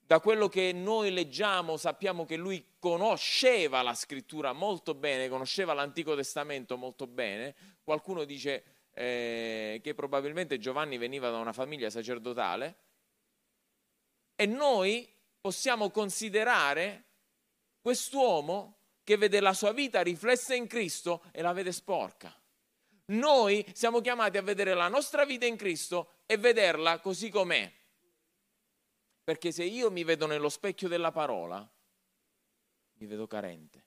Da 0.10 0.20
quello 0.20 0.48
che 0.48 0.74
noi 0.74 1.12
leggiamo 1.12 1.78
sappiamo 1.78 2.26
che 2.26 2.36
lui 2.36 2.66
conosceva 2.80 3.84
la 3.84 3.94
scrittura 3.94 4.54
molto 4.54 4.96
bene, 4.96 5.30
conosceva 5.30 5.74
l'Antico 5.74 6.16
Testamento 6.16 6.78
molto 6.78 7.06
bene. 7.06 7.54
Qualcuno 7.84 8.24
dice 8.24 8.88
eh, 8.96 9.80
che 9.84 9.94
probabilmente 9.94 10.58
Giovanni 10.58 10.98
veniva 10.98 11.30
da 11.30 11.38
una 11.38 11.54
famiglia 11.54 11.92
sacerdotale. 11.92 12.78
E 14.34 14.48
noi 14.48 15.08
possiamo 15.40 15.92
considerare 15.92 17.04
quest'uomo 17.80 18.78
che 19.04 19.16
vede 19.16 19.40
la 19.40 19.54
sua 19.54 19.74
vita 19.74 20.02
riflessa 20.02 20.56
in 20.56 20.66
Cristo 20.66 21.22
e 21.32 21.44
la 21.44 21.54
vede 21.54 21.72
sporca. 21.72 22.36
Noi 23.12 23.64
siamo 23.76 24.02
chiamati 24.02 24.40
a 24.40 24.42
vedere 24.42 24.74
la 24.74 24.88
nostra 24.88 25.24
vita 25.24 25.46
in 25.46 25.56
Cristo 25.56 26.14
e 26.26 26.38
vederla 26.38 26.98
così 26.98 27.30
com'è. 27.30 27.78
Perché 29.30 29.52
se 29.52 29.64
io 29.64 29.92
mi 29.92 30.04
vedo 30.04 30.26
nello 30.26 30.50
specchio 30.50 30.88
della 30.88 31.12
parola, 31.12 31.60
mi 32.94 33.06
vedo 33.06 33.28
carente, 33.28 33.86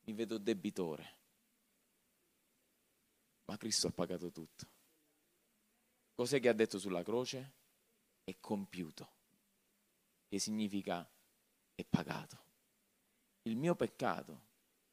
mi 0.00 0.14
vedo 0.14 0.36
debitore. 0.36 1.16
Ma 3.44 3.56
Cristo 3.56 3.86
ha 3.86 3.92
pagato 3.92 4.32
tutto. 4.32 4.66
Cos'è 6.16 6.40
che 6.40 6.48
ha 6.48 6.52
detto 6.52 6.80
sulla 6.80 7.04
croce? 7.04 7.52
È 8.24 8.34
compiuto, 8.40 9.08
che 10.26 10.40
significa 10.40 11.08
è 11.76 11.84
pagato. 11.84 12.42
Il 13.42 13.54
mio 13.54 13.76
peccato 13.76 14.40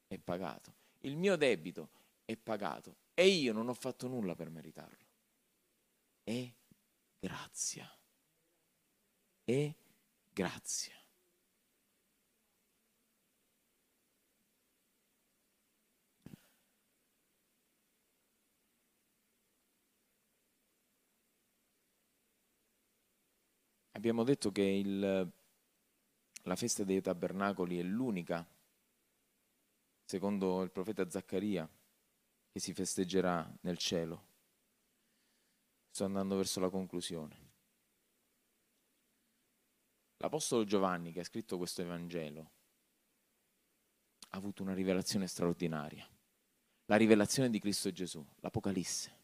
è 0.06 0.20
pagato, 0.20 0.76
il 1.00 1.17
mio 1.17 1.36
debito 1.38 1.89
è 2.24 2.38
pagato 2.38 2.98
e 3.15 3.26
io 3.30 3.52
non 3.52 3.67
ho 3.67 3.74
fatto 3.74 4.08
nulla 4.08 4.36
per 4.36 4.52
meritarlo. 4.52 5.08
È 6.24 6.54
grazia. 7.17 7.91
È 9.51 9.75
grazia. 10.31 10.93
Abbiamo 23.91 24.23
detto 24.23 24.53
che 24.53 24.61
il, 24.61 25.31
la 26.43 26.55
festa 26.55 26.85
dei 26.85 27.01
tabernacoli 27.01 27.77
è 27.77 27.83
l'unica, 27.83 28.47
secondo 30.05 30.61
il 30.61 30.71
profeta 30.71 31.09
Zaccaria, 31.09 31.69
che 32.49 32.59
si 32.61 32.73
festeggerà 32.73 33.53
nel 33.63 33.77
cielo. 33.77 34.29
Sto 35.89 36.05
andando 36.05 36.37
verso 36.37 36.61
la 36.61 36.69
conclusione. 36.69 37.50
L'Apostolo 40.21 40.65
Giovanni, 40.65 41.12
che 41.12 41.21
ha 41.21 41.23
scritto 41.23 41.57
questo 41.57 41.81
Evangelo, 41.81 42.51
ha 44.29 44.38
avuto 44.38 44.62
una 44.62 44.75
rivelazione 44.75 45.25
straordinaria. 45.25 46.07
La 46.86 46.95
rivelazione 46.95 47.49
di 47.49 47.60
Cristo 47.60 47.91
Gesù, 47.91 48.23
l'Apocalisse. 48.41 49.19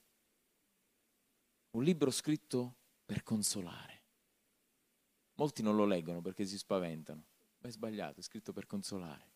Un 1.71 1.83
libro 1.83 2.09
scritto 2.09 2.77
per 3.05 3.21
consolare. 3.21 4.05
Molti 5.35 5.61
non 5.61 5.75
lo 5.75 5.85
leggono 5.85 6.21
perché 6.21 6.47
si 6.47 6.57
spaventano, 6.57 7.23
ma 7.59 7.69
è 7.69 7.71
sbagliato, 7.71 8.19
è 8.19 8.23
scritto 8.23 8.51
per 8.51 8.65
consolare. 8.65 9.31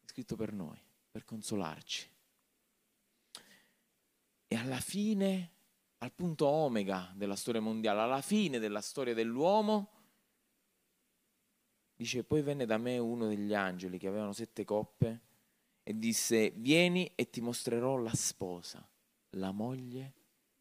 È 0.00 0.06
scritto 0.06 0.36
per 0.36 0.54
noi, 0.54 0.80
per 1.10 1.26
consolarci. 1.26 2.10
E 4.48 4.56
alla 4.56 4.80
fine, 4.80 5.52
al 5.98 6.12
punto 6.12 6.46
omega 6.46 7.12
della 7.14 7.36
storia 7.36 7.60
mondiale, 7.60 8.00
alla 8.00 8.22
fine 8.22 8.58
della 8.58 8.80
storia 8.80 9.12
dell'uomo, 9.12 9.98
dice, 12.02 12.24
poi 12.24 12.42
venne 12.42 12.66
da 12.66 12.78
me 12.78 12.98
uno 12.98 13.28
degli 13.28 13.52
angeli 13.52 13.98
che 13.98 14.08
avevano 14.08 14.32
sette 14.32 14.64
coppe 14.64 15.20
e 15.82 15.98
disse, 15.98 16.50
vieni 16.50 17.12
e 17.14 17.28
ti 17.28 17.40
mostrerò 17.40 17.96
la 17.96 18.14
sposa, 18.14 18.88
la 19.30 19.50
moglie 19.50 20.14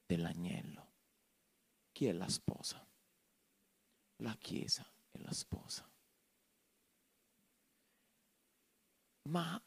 dell'agnello. 0.06 0.88
Chi 1.92 2.08
è 2.08 2.12
la 2.12 2.28
sposa? 2.28 2.86
La 4.18 4.36
Chiesa 4.38 4.86
è 5.12 5.18
la 5.20 5.32
sposa. 5.32 5.90
Ma 9.30 9.62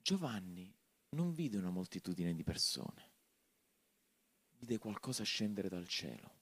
Giovanni 0.00 0.74
non 1.10 1.32
vide 1.32 1.58
una 1.58 1.70
moltitudine 1.70 2.34
di 2.34 2.44
persone 2.44 3.16
vide 4.58 4.78
qualcosa 4.78 5.22
scendere 5.24 5.68
dal 5.68 5.86
cielo, 5.86 6.36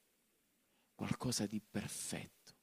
qualcosa 0.95 1.47
di 1.47 1.61
perfetto. 1.61 2.56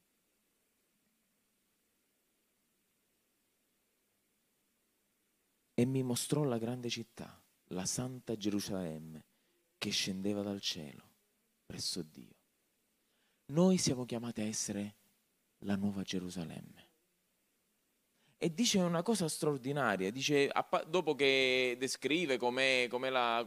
E 5.73 5.86
mi 5.86 6.03
mostrò 6.03 6.43
la 6.43 6.57
grande 6.57 6.89
città, 6.89 7.41
la 7.69 7.86
santa 7.86 8.36
Gerusalemme, 8.36 9.25
che 9.77 9.89
scendeva 9.89 10.41
dal 10.41 10.62
cielo 10.62 11.12
presso 11.65 12.03
Dio. 12.03 12.36
Noi 13.47 13.77
siamo 13.77 14.05
chiamati 14.05 14.41
a 14.41 14.45
essere 14.45 14.95
la 15.59 15.75
nuova 15.75 16.03
Gerusalemme 16.03 16.91
e 18.43 18.53
dice 18.53 18.79
una 18.79 19.03
cosa 19.03 19.29
straordinaria, 19.29 20.12
dice, 20.12 20.51
dopo 20.88 21.15
che 21.15 21.77
descrive 21.79 22.36
come 22.36 22.89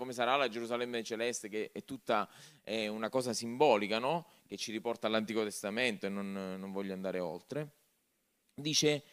sarà 0.08 0.36
la 0.36 0.48
Gerusalemme 0.48 1.02
celeste, 1.02 1.50
che 1.50 1.70
è 1.70 1.84
tutta 1.84 2.26
è 2.62 2.86
una 2.86 3.10
cosa 3.10 3.34
simbolica, 3.34 3.98
no? 3.98 4.26
che 4.46 4.56
ci 4.56 4.72
riporta 4.72 5.06
all'Antico 5.06 5.42
Testamento 5.42 6.06
e 6.06 6.08
non, 6.08 6.32
non 6.32 6.72
voglio 6.72 6.94
andare 6.94 7.20
oltre, 7.20 7.72
dice, 8.54 9.04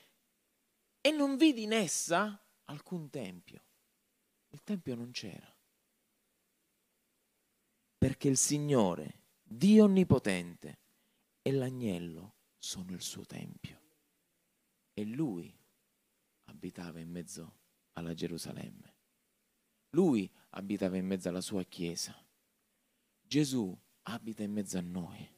e 1.02 1.12
non 1.12 1.36
vidi 1.36 1.64
in 1.64 1.74
essa 1.74 2.42
alcun 2.66 3.10
tempio. 3.10 3.64
Il 4.50 4.64
tempio 4.64 4.96
non 4.96 5.12
c'era. 5.12 5.52
Perché 7.98 8.28
il 8.28 8.38
Signore, 8.38 9.22
Dio 9.42 9.86
Onnipotente 9.86 10.80
e 11.42 11.52
l'agnello 11.52 12.36
sono 12.58 12.92
il 12.92 13.02
suo 13.02 13.26
tempio. 13.26 13.82
E 14.94 15.06
Lui 15.06 15.54
abitava 16.46 17.00
in 17.00 17.10
mezzo 17.10 17.60
alla 17.94 18.14
Gerusalemme. 18.14 18.96
Lui 19.92 20.32
abitava 20.50 20.98
in 20.98 21.06
mezzo 21.06 21.30
alla 21.30 21.42
sua 21.42 21.64
chiesa. 21.64 22.16
Gesù 23.22 23.76
abita 24.04 24.44
in 24.44 24.52
mezzo 24.52 24.78
a 24.78 24.82
noi. 24.82 25.32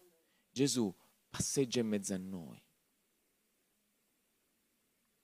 Gesù 0.50 0.94
passeggia 1.30 1.82
in 1.82 1.88
mezzo 1.88 2.14
a 2.14 2.18
noi. 2.18 2.65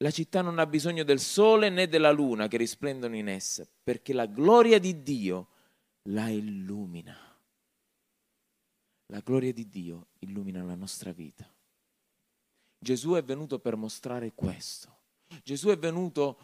La 0.01 0.09
città 0.09 0.41
non 0.41 0.57
ha 0.57 0.65
bisogno 0.65 1.03
del 1.03 1.19
sole 1.19 1.69
né 1.69 1.87
della 1.87 2.09
luna 2.09 2.47
che 2.47 2.57
risplendono 2.57 3.15
in 3.15 3.29
essa, 3.29 3.67
perché 3.83 4.13
la 4.13 4.25
gloria 4.25 4.79
di 4.79 5.03
Dio 5.03 5.47
la 6.03 6.27
illumina. 6.27 7.15
La 9.07 9.19
gloria 9.19 9.53
di 9.53 9.69
Dio 9.69 10.07
illumina 10.19 10.63
la 10.63 10.73
nostra 10.73 11.11
vita. 11.11 11.47
Gesù 12.79 13.11
è 13.11 13.23
venuto 13.23 13.59
per 13.59 13.75
mostrare 13.75 14.33
questo. 14.33 14.97
Gesù 15.43 15.69
è 15.69 15.77
venuto 15.77 16.39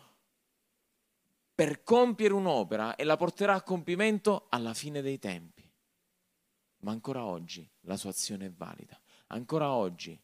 per 1.55 1.81
compiere 1.81 2.35
un'opera 2.35 2.95
e 2.95 3.03
la 3.05 3.17
porterà 3.17 3.55
a 3.55 3.63
compimento 3.63 4.45
alla 4.49 4.75
fine 4.75 5.01
dei 5.01 5.17
tempi. 5.17 5.67
Ma 6.81 6.91
ancora 6.91 7.25
oggi 7.25 7.67
la 7.81 7.97
sua 7.97 8.11
azione 8.11 8.45
è 8.45 8.51
valida. 8.51 9.01
Ancora 9.27 9.71
oggi, 9.71 10.21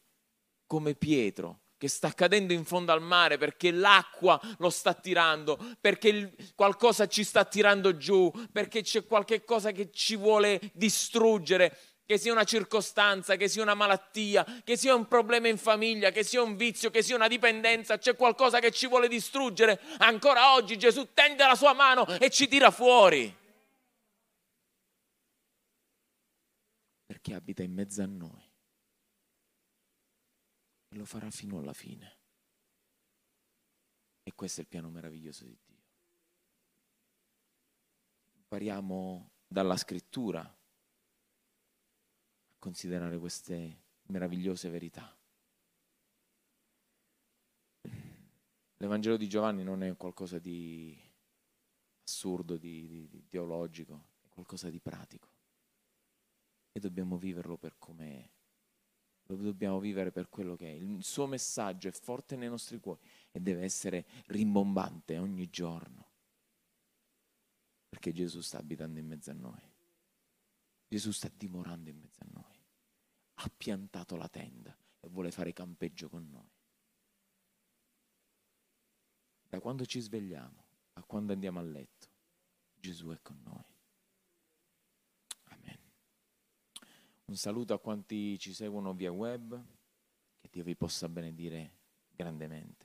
come 0.66 0.94
Pietro, 0.94 1.62
che 1.84 1.90
sta 1.90 2.14
cadendo 2.14 2.54
in 2.54 2.64
fondo 2.64 2.92
al 2.92 3.02
mare 3.02 3.36
perché 3.36 3.70
l'acqua 3.70 4.40
lo 4.56 4.70
sta 4.70 4.94
tirando, 4.94 5.58
perché 5.82 6.34
qualcosa 6.54 7.06
ci 7.06 7.22
sta 7.24 7.44
tirando 7.44 7.98
giù, 7.98 8.32
perché 8.50 8.80
c'è 8.80 9.04
qualche 9.04 9.44
cosa 9.44 9.70
che 9.70 9.90
ci 9.92 10.16
vuole 10.16 10.58
distruggere 10.72 11.76
che 12.06 12.16
sia 12.16 12.32
una 12.32 12.44
circostanza, 12.44 13.36
che 13.36 13.48
sia 13.48 13.60
una 13.60 13.74
malattia, 13.74 14.46
che 14.64 14.78
sia 14.78 14.94
un 14.94 15.06
problema 15.08 15.48
in 15.48 15.58
famiglia, 15.58 16.10
che 16.10 16.24
sia 16.24 16.40
un 16.40 16.56
vizio, 16.56 16.88
che 16.88 17.02
sia 17.02 17.16
una 17.16 17.28
dipendenza, 17.28 17.98
c'è 17.98 18.16
qualcosa 18.16 18.60
che 18.60 18.70
ci 18.70 18.86
vuole 18.86 19.06
distruggere, 19.06 19.78
ancora 19.98 20.54
oggi 20.54 20.78
Gesù 20.78 21.12
tende 21.12 21.46
la 21.46 21.54
sua 21.54 21.74
mano 21.74 22.06
e 22.18 22.30
ci 22.30 22.48
tira 22.48 22.70
fuori. 22.70 23.36
Perché 27.04 27.34
abita 27.34 27.62
in 27.62 27.74
mezzo 27.74 28.00
a 28.00 28.06
noi. 28.06 28.43
E 30.94 30.96
lo 30.96 31.04
farà 31.04 31.28
fino 31.28 31.58
alla 31.58 31.72
fine. 31.72 32.18
E 34.22 34.32
questo 34.32 34.60
è 34.60 34.62
il 34.62 34.68
piano 34.68 34.90
meraviglioso 34.90 35.44
di 35.44 35.58
Dio. 35.60 35.82
Impariamo 38.34 39.32
dalla 39.44 39.76
scrittura 39.76 40.56
considerare 42.60 43.18
queste 43.18 43.82
meravigliose 44.02 44.70
verità. 44.70 45.18
L'Evangelo 48.76 49.16
di 49.16 49.28
Giovanni 49.28 49.64
non 49.64 49.82
è 49.82 49.96
qualcosa 49.96 50.38
di 50.38 50.96
assurdo, 52.04 52.56
di, 52.56 52.86
di, 52.86 53.08
di 53.08 53.26
teologico, 53.26 54.10
è 54.20 54.28
qualcosa 54.28 54.70
di 54.70 54.78
pratico. 54.78 55.28
E 56.70 56.78
dobbiamo 56.78 57.18
viverlo 57.18 57.56
per 57.56 57.74
com'è. 57.78 58.30
Lo 59.26 59.36
dobbiamo 59.36 59.80
vivere 59.80 60.10
per 60.10 60.28
quello 60.28 60.56
che 60.56 60.68
è. 60.68 60.72
Il 60.72 61.02
suo 61.02 61.26
messaggio 61.26 61.88
è 61.88 61.92
forte 61.92 62.36
nei 62.36 62.48
nostri 62.48 62.78
cuori 62.78 63.00
e 63.30 63.40
deve 63.40 63.62
essere 63.62 64.04
rimbombante 64.26 65.18
ogni 65.18 65.48
giorno. 65.48 66.10
Perché 67.88 68.12
Gesù 68.12 68.40
sta 68.40 68.58
abitando 68.58 68.98
in 68.98 69.06
mezzo 69.06 69.30
a 69.30 69.34
noi. 69.34 69.72
Gesù 70.88 71.10
sta 71.10 71.30
dimorando 71.34 71.88
in 71.88 71.98
mezzo 71.98 72.22
a 72.22 72.26
noi 72.30 72.62
ha 73.34 73.50
piantato 73.54 74.16
la 74.16 74.28
tenda 74.28 74.76
e 75.00 75.08
vuole 75.08 75.30
fare 75.30 75.52
campeggio 75.52 76.08
con 76.08 76.28
noi. 76.30 76.52
Da 79.48 79.60
quando 79.60 79.84
ci 79.86 80.00
svegliamo 80.00 80.64
a 80.94 81.02
quando 81.02 81.32
andiamo 81.32 81.58
a 81.58 81.62
letto, 81.62 82.08
Gesù 82.74 83.08
è 83.08 83.20
con 83.22 83.40
noi. 83.42 83.73
Un 87.26 87.36
saluto 87.36 87.72
a 87.72 87.80
quanti 87.80 88.38
ci 88.38 88.52
seguono 88.52 88.92
via 88.92 89.10
web, 89.10 89.58
che 90.40 90.48
Dio 90.50 90.62
vi 90.62 90.76
possa 90.76 91.08
benedire 91.08 91.72
grandemente. 92.10 92.82